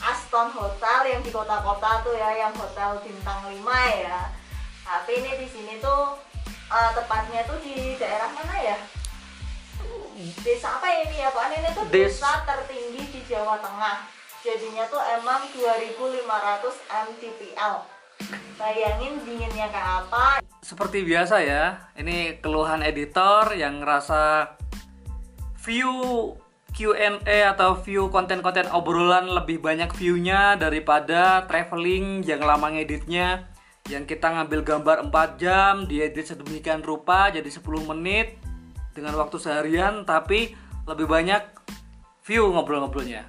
Aston 0.01 0.51
Hotel 0.51 0.99
yang 1.07 1.21
di 1.23 1.31
kota-kota 1.31 2.03
tuh 2.03 2.13
ya, 2.17 2.29
yang 2.35 2.53
hotel 2.57 2.99
bintang 2.99 3.47
5 3.47 3.63
ya. 4.03 4.29
Tapi 4.83 5.11
ini 5.23 5.31
di 5.39 5.47
sini 5.47 5.73
tuh 5.79 6.19
eh, 6.47 6.89
tepatnya 6.97 7.47
tuh 7.47 7.57
di 7.63 7.95
daerah 7.95 8.29
mana 8.33 8.55
ya? 8.59 8.77
Desa 10.45 10.77
apa 10.77 10.87
ini 11.01 11.17
ya 11.17 11.33
Pak? 11.33 11.43
Ini 11.49 11.69
tuh 11.73 11.85
Des- 11.89 12.13
desa 12.13 12.45
tertinggi 12.45 13.01
di 13.09 13.21
Jawa 13.25 13.57
Tengah. 13.57 14.05
Jadinya 14.41 14.85
tuh 14.89 15.01
emang 15.21 15.45
2500 15.53 16.25
mdpl. 17.09 18.00
Bayangin 18.55 19.17
dinginnya 19.25 19.67
kayak 19.73 20.05
apa, 20.05 20.39
Seperti 20.61 21.01
biasa 21.01 21.41
ya, 21.41 21.91
ini 21.97 22.37
keluhan 22.37 22.85
editor 22.85 23.51
yang 23.57 23.81
ngerasa 23.81 24.55
view 25.65 25.91
Q&A 26.71 27.51
atau 27.51 27.75
view 27.83 28.07
konten-konten 28.07 28.71
obrolan 28.71 29.27
lebih 29.27 29.59
banyak 29.59 29.91
view-nya 29.91 30.55
daripada 30.55 31.43
traveling 31.45 32.23
yang 32.23 32.39
lama 32.39 32.71
ngeditnya. 32.71 33.51
Yang 33.89 34.15
kita 34.15 34.31
ngambil 34.31 34.61
gambar 34.63 34.97
4 35.11 35.41
jam 35.41 35.73
diedit 35.89 36.23
sedemikian 36.23 36.79
rupa 36.85 37.33
jadi 37.33 37.49
10 37.49 37.65
menit 37.91 38.39
dengan 38.95 39.17
waktu 39.19 39.41
seharian 39.41 40.07
tapi 40.07 40.55
lebih 40.87 41.09
banyak 41.09 41.43
view 42.23 42.47
ngobrol-ngobrolnya. 42.53 43.27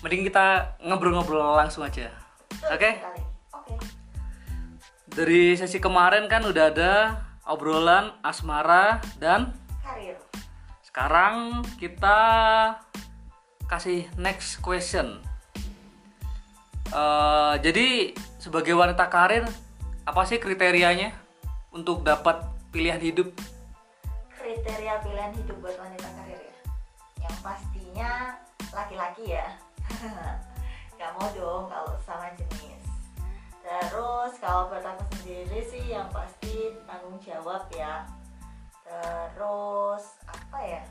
Mending 0.00 0.24
kita 0.30 0.78
ngobrol-ngobrol 0.80 1.58
langsung 1.58 1.84
aja. 1.84 2.08
Oke? 2.72 2.96
Sekali. 2.96 3.31
Dari 5.12 5.54
sesi 5.60 5.76
kemarin 5.76 6.24
kan 6.26 6.40
udah 6.44 6.64
ada 6.72 6.92
obrolan 7.44 8.16
asmara 8.24 9.02
dan 9.20 9.52
Karir. 9.84 10.16
sekarang 10.84 11.60
kita 11.76 12.18
kasih 13.68 14.08
next 14.16 14.64
question. 14.64 15.20
Eh, 16.92 17.54
jadi 17.64 18.16
sebagai 18.36 18.76
wanita 18.76 19.08
karir 19.08 19.48
apa 20.04 20.22
sih 20.28 20.36
kriterianya 20.40 21.12
untuk 21.72 22.04
dapat 22.04 22.44
pilihan 22.68 23.00
hidup? 23.00 23.32
kriteria 24.52 25.00
pilihan 25.00 25.32
hidup 25.32 25.56
buat 25.64 25.76
wanita 25.80 26.08
karir 26.12 26.36
ya 26.36 26.56
yang 27.24 27.36
pastinya 27.40 28.10
laki-laki 28.68 29.32
ya 29.32 29.48
nggak 31.00 31.10
mau 31.16 31.28
dong 31.32 31.72
kalau 31.72 31.96
sama 32.04 32.28
jenis 32.36 32.51
terus 33.80 34.32
kalau 34.42 34.68
buat 34.68 34.84
aku 34.84 35.04
sendiri 35.16 35.60
sih 35.64 35.94
yang 35.94 36.10
pasti 36.12 36.74
tanggung 36.84 37.16
jawab 37.22 37.64
ya. 37.72 38.04
Terus 39.32 40.20
apa 40.28 40.58
ya? 40.60 40.82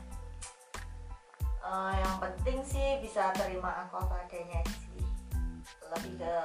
Eh, 1.62 1.92
yang 2.02 2.16
penting 2.18 2.58
sih 2.66 2.98
bisa 2.98 3.30
terima 3.38 3.86
aku 3.86 4.02
apa 4.02 4.26
adanya 4.26 4.58
sih. 4.66 4.98
Lebih 5.94 6.18
ke 6.18 6.36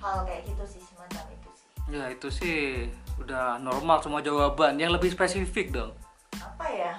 hal 0.00 0.24
kayak 0.24 0.48
gitu 0.48 0.64
sih 0.64 0.80
semacam 0.80 1.24
itu 1.36 1.50
sih. 1.52 1.68
Ya 1.92 2.04
itu 2.08 2.28
sih 2.32 2.60
udah 3.20 3.60
normal 3.60 4.00
semua 4.00 4.24
jawaban. 4.24 4.80
Yang 4.80 4.96
lebih 4.96 5.10
spesifik 5.12 5.76
dong. 5.76 5.92
apa 6.40 6.66
ya? 6.72 6.94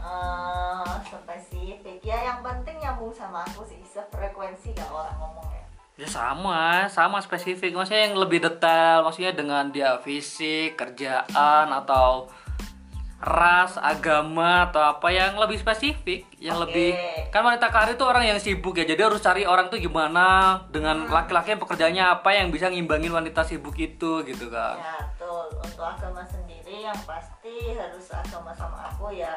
Eh 0.00 0.96
spesifik. 1.04 2.00
Ya 2.00 2.32
yang 2.32 2.40
penting 2.40 2.80
nyambung 2.80 3.12
sama 3.12 3.44
aku 3.44 3.68
sih. 3.68 3.84
Sefrekuensi 3.84 4.72
kalau 4.72 5.04
orang 5.04 5.16
ngomong 5.20 5.48
ya 5.52 5.67
Ya 5.98 6.06
sama, 6.06 6.86
sama 6.86 7.18
spesifik. 7.18 7.74
Maksudnya 7.74 8.06
yang 8.06 8.14
lebih 8.22 8.38
detail, 8.38 9.02
maksudnya 9.02 9.34
dengan 9.34 9.74
dia 9.74 9.98
fisik, 9.98 10.78
kerjaan 10.78 11.66
atau 11.74 12.30
ras, 13.18 13.74
agama 13.82 14.70
atau 14.70 14.78
apa 14.78 15.10
yang 15.10 15.34
lebih 15.34 15.58
spesifik, 15.58 16.22
yang 16.38 16.54
Oke. 16.54 16.70
lebih 16.70 16.90
kan 17.34 17.42
wanita 17.42 17.66
karir 17.74 17.98
itu 17.98 18.06
orang 18.06 18.30
yang 18.30 18.38
sibuk 18.38 18.78
ya. 18.78 18.86
Jadi 18.86 19.02
harus 19.02 19.18
cari 19.18 19.42
orang 19.42 19.66
tuh 19.66 19.82
gimana 19.82 20.62
dengan 20.70 21.10
laki-laki 21.10 21.58
yang 21.58 21.62
pekerjaannya 21.66 22.04
apa 22.22 22.30
yang 22.30 22.54
bisa 22.54 22.70
ngimbangin 22.70 23.10
wanita 23.10 23.42
sibuk 23.42 23.74
itu 23.74 24.22
gitu 24.22 24.46
kan. 24.54 24.78
ya 24.78 25.02
betul 25.02 25.50
untuk 25.58 25.82
agama 25.82 26.22
sendiri 26.22 26.86
yang 26.86 26.98
pasti 27.02 27.74
harus 27.74 28.06
agama 28.14 28.54
sama 28.54 28.86
aku 28.86 29.10
ya 29.10 29.34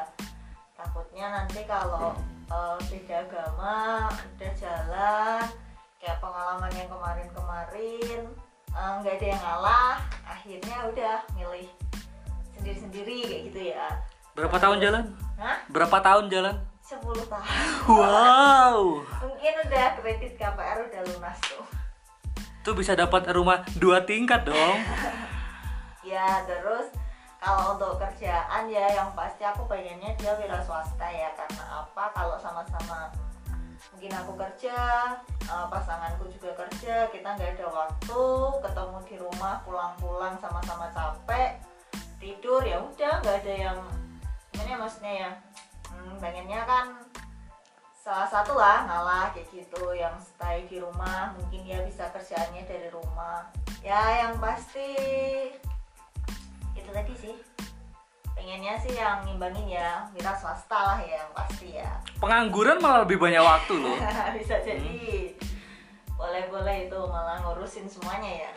takutnya 0.78 1.42
nanti 1.42 1.66
kalau 1.66 2.14
eh, 2.54 2.76
beda 2.86 3.26
agama 3.26 4.06
udah 4.14 4.52
jalan 4.54 5.42
kayak 6.02 6.18
pengalaman 6.18 6.72
yang 6.74 6.90
kemarin-kemarin 6.90 8.20
eh, 8.68 8.92
nggak 8.98 9.14
ada 9.14 9.26
yang 9.28 9.42
ngalah 9.42 9.94
akhirnya 10.26 10.76
udah 10.90 11.16
milih 11.32 11.68
sendiri-sendiri 12.52 13.18
kayak 13.22 13.42
gitu 13.48 13.60
ya 13.70 13.86
Berapa 14.32 14.56
tahun 14.56 14.80
jalan? 14.80 15.04
Hah? 15.36 15.60
Berapa 15.68 16.00
tahun 16.00 16.26
jalan? 16.26 16.56
10 16.82 16.98
tahun 17.04 17.44
Wow. 17.86 19.04
mungkin 19.22 19.52
udah 19.62 19.86
kredit 20.00 20.34
KPR 20.34 20.78
udah 20.82 21.00
lunas 21.06 21.38
tuh 21.46 21.64
Tuh 22.62 22.74
bisa 22.74 22.94
dapat 22.94 23.26
rumah 23.34 23.66
dua 23.74 24.06
tingkat 24.06 24.46
dong. 24.46 24.78
ya 26.06 26.46
terus 26.46 26.94
kalau 27.38 27.74
untuk 27.74 27.98
kerjaan 27.98 28.70
ya 28.70 28.86
yang 28.86 29.10
pasti 29.18 29.42
aku 29.42 29.66
pengennya 29.66 30.14
dia 30.14 30.30
wira 30.38 30.62
swasta 30.62 31.06
ya 31.06 31.26
karena 31.34 31.82
apa 31.82 32.14
kalau 32.14 32.38
sama-sama 32.38 33.10
mungkin 33.92 34.12
aku 34.18 34.32
kerja 34.34 34.76
eh, 35.46 35.66
pasanganku 35.70 36.26
juga 36.32 36.50
kerja 36.64 37.06
kita 37.12 37.28
nggak 37.36 37.60
ada 37.60 37.66
waktu 37.70 38.22
ketemu 38.64 38.98
di 39.06 39.16
rumah 39.20 39.62
pulang-pulang 39.62 40.34
sama-sama 40.40 40.90
capek 40.90 41.60
tidur 42.22 42.62
ya 42.62 42.78
udah 42.78 43.18
nggak 43.22 43.38
ada 43.42 43.54
yang 43.54 43.78
gimana 44.52 44.68
ya 44.68 44.78
maksudnya 44.78 45.12
ya? 45.12 45.30
Hmm, 45.90 46.14
pengennya 46.22 46.60
kan 46.62 46.86
salah 47.98 48.26
satu 48.30 48.54
lah 48.58 48.86
ngalah 48.86 49.30
kayak 49.34 49.46
gitu 49.50 49.94
yang 49.94 50.14
stay 50.18 50.66
di 50.66 50.78
rumah 50.82 51.34
mungkin 51.38 51.66
dia 51.66 51.82
bisa 51.82 52.10
kerjaannya 52.14 52.62
dari 52.66 52.88
rumah. 52.94 53.50
Ya 53.82 54.26
yang 54.26 54.38
pasti 54.38 54.94
itu 56.78 56.90
tadi 56.94 57.14
sih 57.18 57.34
pengennya 58.32 58.74
sih 58.80 58.92
yang 58.96 59.22
ngimbangin 59.24 59.78
ya 59.78 60.02
wira 60.16 60.32
swasta 60.34 60.74
lah 60.74 60.98
ya 61.00 61.22
yang 61.22 61.32
pasti 61.36 61.68
ya 61.78 61.90
Pengangguran 62.18 62.78
malah 62.78 63.02
lebih 63.02 63.18
banyak 63.18 63.42
waktu 63.42 63.74
loh. 63.78 63.98
bisa 64.38 64.56
jadi 64.62 65.32
boleh-boleh 66.14 66.86
itu 66.86 66.98
malah 67.10 67.38
ngurusin 67.42 67.86
semuanya 67.90 68.48
ya 68.48 68.52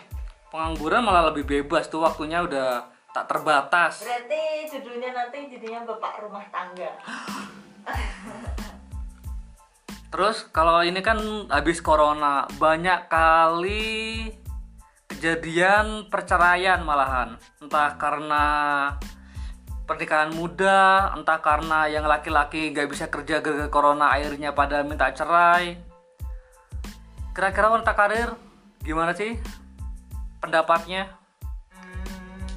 Pengangguran 0.50 1.04
malah 1.04 1.34
lebih 1.34 1.44
bebas 1.44 1.90
tuh 1.90 2.06
waktunya 2.06 2.40
udah 2.46 2.88
tak 3.16 3.32
terbatas. 3.32 4.04
berarti 4.04 4.68
judulnya 4.76 5.16
nanti 5.16 5.48
jadinya 5.48 5.88
bapak 5.88 6.20
rumah 6.20 6.44
tangga 6.52 6.92
Terus 10.16 10.48
kalau 10.48 10.80
ini 10.80 11.04
kan 11.04 11.20
habis 11.52 11.84
corona 11.84 12.48
banyak 12.56 13.12
kali 13.12 14.32
kejadian 15.12 16.08
perceraian 16.08 16.80
malahan. 16.88 17.36
Entah 17.60 18.00
karena 18.00 18.44
pernikahan 19.86 20.34
muda, 20.34 21.14
entah 21.14 21.40
karena 21.40 21.86
yang 21.86 22.10
laki-laki 22.10 22.74
nggak 22.74 22.90
bisa 22.90 23.06
kerja 23.08 23.40
gara-gara 23.40 23.70
corona 23.70 24.10
akhirnya 24.12 24.52
pada 24.52 24.82
minta 24.82 25.14
cerai. 25.14 25.78
Kira-kira 27.38 27.70
wanita 27.70 27.94
karir 27.94 28.30
gimana 28.82 29.14
sih 29.14 29.38
pendapatnya? 30.42 31.10
Hmm, 31.70 32.50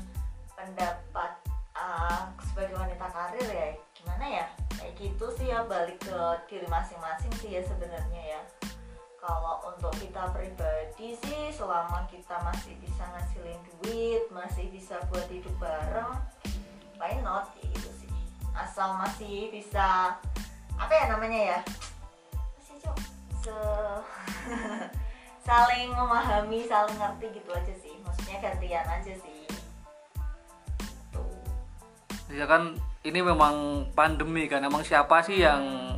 pendapat 0.57 1.31
ah, 1.77 2.33
sebagai 2.49 2.81
wanita 2.81 3.07
karir 3.13 3.49
ya 3.49 3.69
gimana 3.93 4.25
ya 4.25 4.47
kayak 4.79 4.95
gitu 4.97 5.27
sih 5.37 5.51
ya 5.53 5.67
balik 5.67 5.99
ke 6.01 6.19
diri 6.49 6.65
masing-masing 6.71 7.33
sih 7.43 7.59
ya 7.59 7.63
sebenarnya 7.67 8.39
ya 8.39 8.43
kalau 9.19 9.61
untuk 9.67 9.91
kita 9.99 10.31
pribadi 10.31 11.19
sih 11.19 11.51
selama 11.51 12.07
kita 12.07 12.39
masih 12.47 12.79
bisa 12.79 13.03
ngasilin 13.03 13.59
duit 13.83 14.23
masih 14.31 14.71
bisa 14.71 14.97
buat 15.11 15.27
hidup 15.27 15.53
bareng 15.59 16.15
why 16.99 17.15
not 17.23 17.55
ya 17.57 17.65
gitu 17.71 17.91
sih. 18.03 18.11
Asal 18.53 18.99
masih 18.99 19.55
bisa 19.55 20.19
apa 20.75 20.93
ya 20.93 21.05
namanya 21.15 21.41
ya? 21.57 21.59
Masih 22.59 22.77
cok? 22.83 22.99
Se 23.39 23.57
saling 25.49 25.95
memahami 25.95 26.67
saling 26.67 26.99
ngerti 26.99 27.27
gitu 27.39 27.51
aja 27.55 27.75
sih. 27.79 27.95
Maksudnya 28.03 28.37
gantian 28.43 28.87
aja 28.87 29.15
sih. 29.15 29.41
Ya 32.29 32.45
kan 32.45 32.77
ini 33.07 33.21
memang 33.23 33.89
pandemi 33.95 34.51
kan. 34.51 34.61
Emang 34.61 34.83
siapa 34.85 35.23
sih 35.23 35.41
yang 35.41 35.97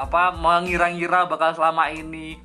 apa 0.00 0.32
mengira-ngira 0.34 1.28
bakal 1.28 1.52
selama 1.52 1.92
ini 1.92 2.40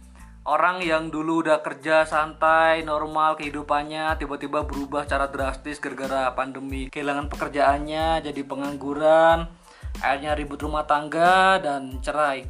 orang 0.48 0.80
yang 0.80 1.12
dulu 1.12 1.44
udah 1.44 1.60
kerja 1.60 2.08
santai 2.08 2.88
normal 2.88 3.36
kehidupannya 3.36 4.16
tiba-tiba 4.16 4.64
berubah 4.64 5.04
cara 5.04 5.28
drastis 5.28 5.84
gara-gara 5.84 6.32
pandemi. 6.32 6.88
Kehilangan 6.88 7.28
pekerjaannya 7.28 8.24
jadi 8.24 8.42
pengangguran 8.48 9.52
akhirnya 10.00 10.40
ribut 10.40 10.64
rumah 10.64 10.88
tangga 10.88 11.60
dan 11.60 12.00
cerai. 12.00 12.48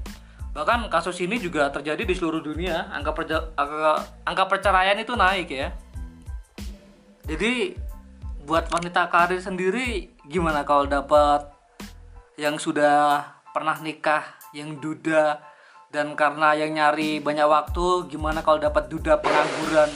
Bahkan 0.53 0.93
kasus 0.93 1.17
ini 1.25 1.41
juga 1.41 1.73
terjadi 1.73 2.05
di 2.05 2.13
seluruh 2.13 2.41
dunia. 2.41 2.85
Angka 2.93 3.11
perja- 3.17 3.49
angka, 3.57 3.93
angka 4.25 4.43
perceraian 4.45 4.97
itu 4.97 5.17
naik 5.17 5.49
ya. 5.49 5.73
Jadi 7.25 7.75
buat 8.45 8.69
wanita 8.71 9.09
karir 9.11 9.41
sendiri 9.41 10.15
gimana 10.23 10.63
kalau 10.63 10.87
dapat 10.87 11.49
yang 12.39 12.61
sudah 12.61 13.25
pernah 13.51 13.75
nikah, 13.81 14.23
yang 14.53 14.77
duda 14.77 15.41
dan 15.97 16.13
karena 16.13 16.53
yang 16.53 16.77
nyari 16.77 17.17
banyak 17.17 17.49
waktu, 17.49 18.05
gimana 18.13 18.45
kalau 18.45 18.61
dapat 18.61 18.85
duda 18.85 19.17
pengangguran? 19.17 19.89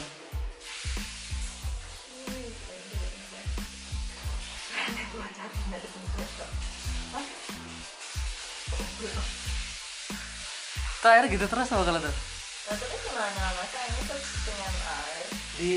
Terakhir 11.06 11.26
gitu 11.30 11.46
terus 11.46 11.70
sama 11.70 11.86
kalau 11.86 12.02
tuh 12.02 12.10
terus 12.10 13.02
gimana? 13.06 13.46
Masa 13.62 13.80
ini 13.86 14.02
terus 14.10 14.26
dengan 14.42 14.74
air 14.74 15.26
di 15.62 15.74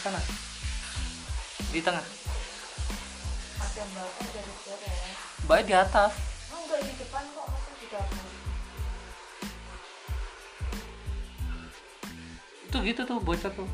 sana, 0.00 0.20
di 1.76 1.80
tengah, 1.84 2.04
Ada 3.60 3.84
bapak 3.84 4.28
dari 4.32 4.52
Korea 4.64 5.12
baik 5.44 5.64
di 5.68 5.76
atas. 5.76 6.12
Oh, 6.56 6.60
enggak 6.64 6.80
di 6.84 6.92
depan 7.00 7.24
kok, 7.36 7.47
itu 12.68 12.76
gitu 12.84 13.08
tuh 13.08 13.18
bocor 13.24 13.48
tuh. 13.48 13.68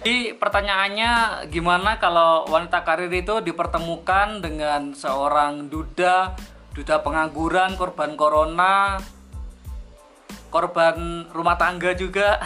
Jadi 0.00 0.32
pertanyaannya 0.38 1.44
gimana 1.50 1.98
kalau 1.98 2.46
wanita 2.48 2.86
karir 2.86 3.10
itu 3.10 3.42
dipertemukan 3.42 4.40
dengan 4.40 4.94
seorang 4.94 5.68
duda 5.68 6.38
duda 6.70 7.02
pengangguran 7.02 7.74
korban 7.74 8.14
corona 8.14 9.02
korban 10.48 11.26
rumah 11.34 11.58
tangga 11.58 11.92
juga? 11.98 12.38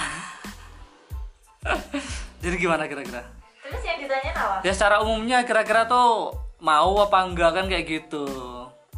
Jadi 2.42 2.56
gimana 2.56 2.88
kira-kira? 2.88 3.22
Terus 3.64 3.82
yang 3.84 3.98
ditanya 4.00 4.32
apa? 4.36 4.56
ya 4.64 4.72
secara 4.72 5.00
umumnya 5.04 5.44
kira-kira 5.44 5.84
tuh 5.88 6.34
mau 6.60 7.00
apa 7.00 7.22
enggak 7.22 7.50
kan 7.54 7.64
kayak 7.68 7.86
gitu 7.86 8.26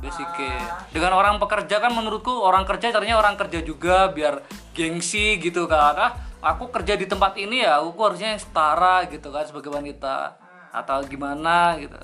basicnya. 0.01 0.87
Dengan 0.95 1.13
orang 1.19 1.37
pekerja 1.43 1.83
kan 1.83 1.93
menurutku 1.93 2.33
orang 2.41 2.65
kerja 2.65 2.95
caranya 2.95 3.21
orang 3.21 3.37
kerja 3.37 3.61
juga 3.61 4.09
biar 4.11 4.43
gengsi 4.73 5.41
gitu 5.41 5.69
kan 5.69 5.95
ah 5.97 6.26
aku 6.47 6.71
kerja 6.71 6.95
di 6.95 7.11
tempat 7.11 7.35
ini 7.35 7.67
ya 7.67 7.83
aku 7.83 7.99
harusnya 7.99 8.39
yang 8.39 8.43
setara 8.43 9.03
gitu 9.11 9.35
kan 9.35 9.43
sebagai 9.43 9.75
wanita. 9.75 10.39
Atau 10.71 11.03
gimana 11.11 11.75
gitu. 11.83 11.99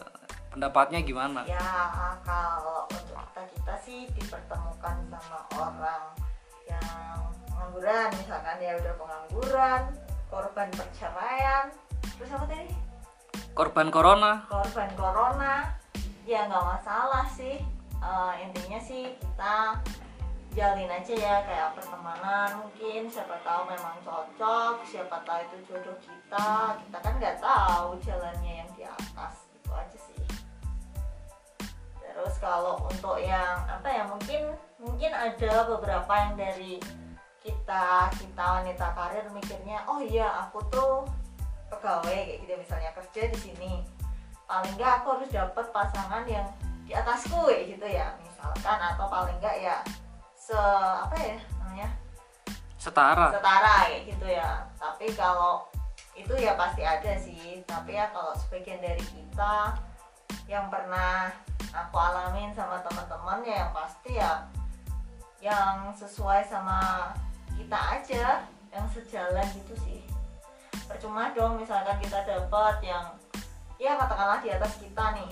Pendapatnya 0.51 1.01
gimana? 1.01 1.47
Ya, 1.49 1.65
kalau 2.27 2.85
untuk 2.91 3.17
kita 3.33 3.43
kita 3.55 3.75
sih 3.81 4.11
dipertemukan 4.13 4.97
sama 5.09 5.39
orang 5.57 6.03
yang 6.69 7.25
pengangguran, 7.49 8.09
misalkan 8.21 8.61
dia 8.61 8.77
udah 8.77 8.95
pengangguran, 9.01 9.83
korban 10.29 10.69
perceraian, 10.77 11.73
terus 12.19 12.31
apa 12.35 12.45
tadi? 12.51 12.69
korban 13.53 13.89
corona. 13.93 14.45
Korban 14.49 14.91
corona, 14.97 15.77
ya 16.25 16.49
nggak 16.49 16.65
masalah 16.65 17.25
sih. 17.29 17.61
Eh, 18.03 18.33
intinya 18.45 18.81
sih 18.81 19.15
kita 19.17 19.81
jalin 20.53 20.89
aja 20.89 21.15
ya 21.17 21.35
kayak 21.49 21.73
pertemanan 21.81 22.61
mungkin 22.61 23.09
siapa 23.09 23.41
tahu 23.41 23.73
memang 23.73 23.97
cocok 24.05 24.85
siapa 24.85 25.17
tahu 25.25 25.41
itu 25.49 25.57
jodoh 25.73 25.97
kita. 26.05 26.77
Kita 26.77 26.99
kan 27.01 27.15
nggak 27.17 27.41
tahu 27.41 27.97
jalannya 28.05 28.53
yang 28.61 28.71
di 28.77 28.85
atas 28.85 29.49
gitu 29.57 29.71
aja 29.73 29.99
sih. 29.99 30.21
Terus 31.97 32.35
kalau 32.37 32.85
untuk 32.85 33.17
yang 33.17 33.65
apa 33.65 33.89
ya 33.89 34.05
mungkin 34.05 34.53
mungkin 34.77 35.11
ada 35.17 35.65
beberapa 35.73 36.13
yang 36.13 36.33
dari 36.37 36.77
kita 37.41 38.13
kita 38.21 38.45
wanita 38.61 38.87
karir 38.93 39.27
mikirnya 39.33 39.83
oh 39.89 39.99
iya 39.99 40.47
aku 40.47 40.63
tuh 40.71 41.09
pegawai 41.73 42.13
kayak 42.13 42.45
gitu 42.45 42.53
misalnya 42.61 42.93
kerja 42.93 43.23
di 43.33 43.39
sini. 43.41 43.73
Paling 44.45 44.77
nggak 44.77 45.01
aku 45.01 45.17
harus 45.17 45.33
dapat 45.33 45.65
pasangan 45.73 46.29
yang 46.29 46.45
di 46.85 46.93
atasku 46.93 47.49
gitu 47.49 47.89
ya 47.89 48.13
misalkan. 48.21 48.77
Atau 48.77 49.09
paling 49.09 49.41
nggak 49.41 49.57
ya 49.65 49.81
se 50.43 50.59
apa 50.59 51.15
ya 51.23 51.39
namanya? 51.63 51.89
Setara. 52.75 53.31
Setara 53.31 53.87
kayak 53.87 54.03
gitu 54.11 54.27
ya. 54.27 54.67
Tapi 54.75 55.07
kalau 55.15 55.71
itu 56.19 56.35
ya 56.35 56.59
pasti 56.59 56.83
ada 56.83 57.13
sih. 57.15 57.63
Tapi 57.63 57.95
ya 57.95 58.11
kalau 58.11 58.35
sebagian 58.35 58.83
dari 58.83 59.03
kita 59.07 59.79
yang 60.51 60.67
pernah 60.67 61.31
aku 61.71 61.95
alamin 61.95 62.51
sama 62.51 62.83
teman-teman 62.83 63.47
ya 63.47 63.55
yang 63.63 63.73
pasti 63.73 64.11
ya 64.19 64.33
yang 65.39 65.95
sesuai 65.95 66.43
sama 66.51 67.11
kita 67.55 67.79
aja 67.79 68.43
yang 68.75 68.87
sejalan 68.91 69.47
gitu 69.55 69.79
sih. 69.87 70.03
Percuma 70.91 71.31
dong 71.39 71.63
misalkan 71.63 72.03
kita 72.03 72.19
dapat 72.27 72.83
yang 72.83 73.15
ya 73.79 73.95
katakanlah 73.95 74.43
di 74.43 74.51
atas 74.51 74.75
kita 74.83 75.15
nih. 75.15 75.31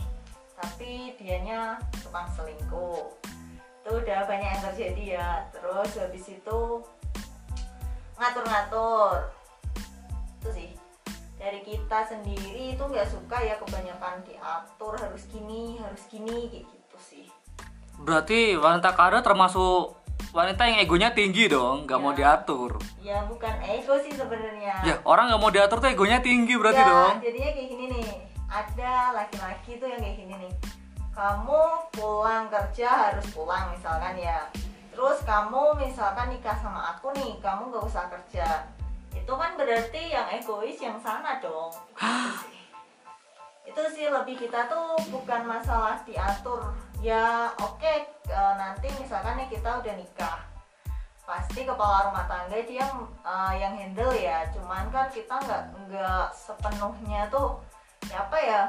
Tapi 0.54 1.18
dianya 1.18 1.80
tukang 1.98 2.28
selingkuh 2.36 3.19
udah 3.92 4.18
banyak 4.24 4.48
yang 4.48 4.62
terjadi 4.70 5.04
ya. 5.16 5.28
Terus 5.50 5.90
habis 5.98 6.24
itu 6.26 6.60
ngatur-ngatur. 8.16 9.32
Itu 10.40 10.48
sih. 10.52 10.70
Dari 11.40 11.64
kita 11.64 12.04
sendiri 12.04 12.76
itu 12.76 12.82
nggak 12.82 13.08
suka 13.08 13.40
ya 13.40 13.56
kebanyakan 13.56 14.20
diatur 14.22 14.92
harus 14.94 15.24
gini 15.26 15.80
harus 15.80 16.04
gini 16.06 16.52
kayak 16.52 16.68
gitu 16.68 16.98
sih. 17.00 17.26
Berarti 17.96 18.56
wanita 18.56 18.92
karir 18.92 19.24
termasuk 19.24 19.96
wanita 20.30 20.68
yang 20.68 20.78
egonya 20.78 21.10
tinggi 21.10 21.48
dong 21.48 21.88
nggak 21.88 21.96
mau 21.96 22.12
Ya. 22.12 22.16
diatur. 22.36 22.76
Ya 23.00 23.18
bukan 23.24 23.56
ego 23.64 23.96
sih 24.04 24.12
sebenarnya. 24.12 24.84
Ya 24.84 24.94
orang 25.08 25.32
nggak 25.32 25.40
mau 25.40 25.48
diatur 25.48 25.80
tuh 25.80 25.88
egonya 25.88 26.20
tinggi 26.20 26.52
berarti 26.60 26.84
ya, 26.84 26.88
dong. 26.88 27.14
jadinya 27.24 27.50
kayak 27.56 27.68
gini 27.72 27.84
nih. 27.88 28.08
Ada 28.50 28.92
laki-laki 29.16 29.80
tuh 29.80 29.88
yang 29.88 30.00
kayak 30.02 30.16
gini 30.20 30.34
nih 30.36 30.52
kamu 31.20 31.60
pulang 31.92 32.48
kerja 32.48 33.12
harus 33.12 33.28
pulang 33.36 33.68
misalkan 33.76 34.16
ya. 34.16 34.48
Terus 34.88 35.20
kamu 35.28 35.76
misalkan 35.76 36.32
nikah 36.32 36.56
sama 36.56 36.96
aku 36.96 37.12
nih 37.12 37.36
kamu 37.44 37.68
nggak 37.68 37.84
usah 37.84 38.08
kerja. 38.08 38.64
Itu 39.12 39.36
kan 39.36 39.52
berarti 39.60 40.16
yang 40.16 40.32
egois 40.32 40.80
yang 40.80 40.96
sana 40.96 41.36
dong. 41.44 41.76
Itu 43.68 43.84
sih. 43.92 44.08
lebih 44.08 44.40
kita 44.40 44.64
tuh 44.72 44.96
bukan 45.12 45.44
masalah 45.44 46.00
diatur. 46.08 46.72
Ya 47.04 47.52
oke 47.60 47.84
eh, 48.08 48.54
nanti 48.56 48.88
misalkan 48.96 49.44
nih 49.44 49.52
kita 49.52 49.76
udah 49.76 49.94
nikah. 50.00 50.40
Pasti 51.28 51.68
kepala 51.68 52.08
rumah 52.08 52.24
tangga 52.24 52.64
dia 52.64 52.88
eh, 53.28 53.52
yang 53.60 53.76
handle 53.76 54.16
ya. 54.16 54.48
Cuman 54.56 54.88
kan 54.88 55.12
kita 55.12 55.36
nggak 55.36 55.64
nggak 55.84 56.32
sepenuhnya 56.32 57.28
tuh 57.28 57.60
ya 58.08 58.24
apa 58.24 58.38
ya 58.40 58.62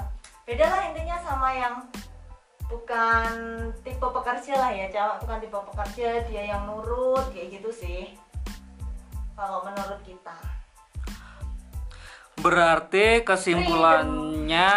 beda 0.44 0.68
lah 0.68 0.92
intinya 0.92 1.16
sama 1.24 1.56
yang 1.56 1.80
bukan 2.72 3.32
tipe 3.84 4.08
pekerja 4.08 4.54
lah 4.56 4.72
ya 4.72 4.88
cewek 4.88 5.16
bukan 5.28 5.38
tipe 5.44 5.60
pekerja 5.76 6.08
dia 6.26 6.44
yang 6.56 6.64
nurut 6.66 7.28
kayak 7.36 7.60
gitu 7.60 7.70
sih. 7.70 8.16
Kalau 9.36 9.62
menurut 9.68 10.00
kita. 10.08 10.38
Berarti 12.42 13.22
kesimpulannya 13.22 14.72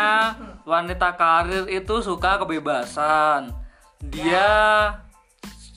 wanita 0.67 1.17
karir 1.17 1.65
itu 1.71 2.05
suka 2.05 2.43
kebebasan. 2.43 3.55
Dia 4.05 4.53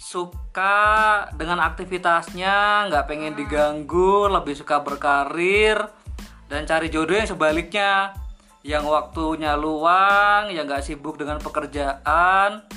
suka 0.08 1.28
dengan 1.36 1.64
aktivitasnya, 1.64 2.88
nggak 2.92 3.06
pengen 3.08 3.36
diganggu, 3.36 4.32
lebih 4.32 4.56
suka 4.56 4.80
berkarir 4.80 5.80
dan 6.48 6.64
cari 6.64 6.88
jodoh 6.88 7.16
yang 7.16 7.28
sebaliknya, 7.28 8.16
yang 8.68 8.84
waktunya 8.84 9.56
luang, 9.56 10.52
yang 10.52 10.68
nggak 10.68 10.84
sibuk 10.84 11.16
dengan 11.16 11.40
pekerjaan, 11.40 12.68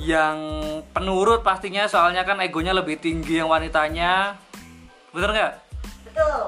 yang 0.00 0.36
penurut 0.96 1.44
pastinya 1.44 1.84
soalnya 1.84 2.24
kan 2.24 2.40
egonya 2.40 2.72
lebih 2.72 2.96
tinggi 2.96 3.36
yang 3.36 3.52
wanitanya. 3.52 4.40
bener 5.12 5.30
nggak? 5.36 5.54
Betul. 6.08 6.44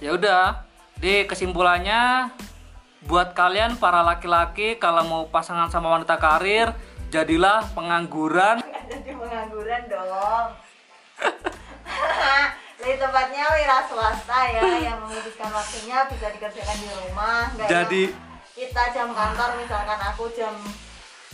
Ya 0.00 0.10
udah 0.16 0.44
di 1.04 1.28
kesimpulannya 1.28 2.32
buat 3.04 3.36
kalian 3.36 3.76
para 3.76 4.00
laki-laki 4.00 4.80
kalau 4.80 5.04
mau 5.04 5.22
pasangan 5.28 5.68
sama 5.68 5.92
wanita 5.92 6.16
karir 6.16 6.72
jadilah 7.12 7.68
pengangguran. 7.76 8.64
Jadi 8.92 9.12
pengangguran 9.12 9.82
dong 9.92 10.48
lebih 12.82 12.98
tepatnya 12.98 13.46
wira 13.46 13.78
swasta 13.86 14.40
ya 14.50 14.66
yang 14.82 14.98
menghabiskan 15.06 15.54
waktunya 15.54 16.02
bisa 16.10 16.26
dikerjakan 16.34 16.76
di 16.82 16.90
rumah 16.90 17.46
nggak 17.54 17.70
Jadi- 17.70 18.10
kita 18.58 18.82
jam 18.90 19.14
kantor 19.14 19.54
misalkan 19.54 20.02
aku 20.02 20.26
jam 20.34 20.50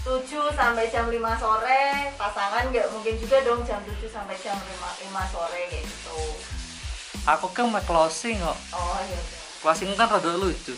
7 0.05 0.28
sampai 0.53 0.92
jam 0.92 1.09
5 1.09 1.16
sore 1.40 2.12
pasangan 2.20 2.68
nggak 2.68 2.92
mungkin 2.92 3.16
juga 3.16 3.40
dong 3.49 3.64
jam 3.64 3.80
7 3.80 3.96
sampai 4.12 4.36
jam 4.36 4.61
5, 4.61 4.92
5 5.09 5.24
sore 5.32 5.72
kayak 5.72 5.88
gitu. 5.88 6.20
Aku 7.24 7.49
kan 7.57 7.72
mau 7.72 7.80
closing 7.80 8.36
kok. 8.44 8.59
Oh 8.76 9.01
iya. 9.09 9.20
Closing 9.64 9.96
kan 9.96 10.05
rada 10.05 10.36
lucu 10.36 10.76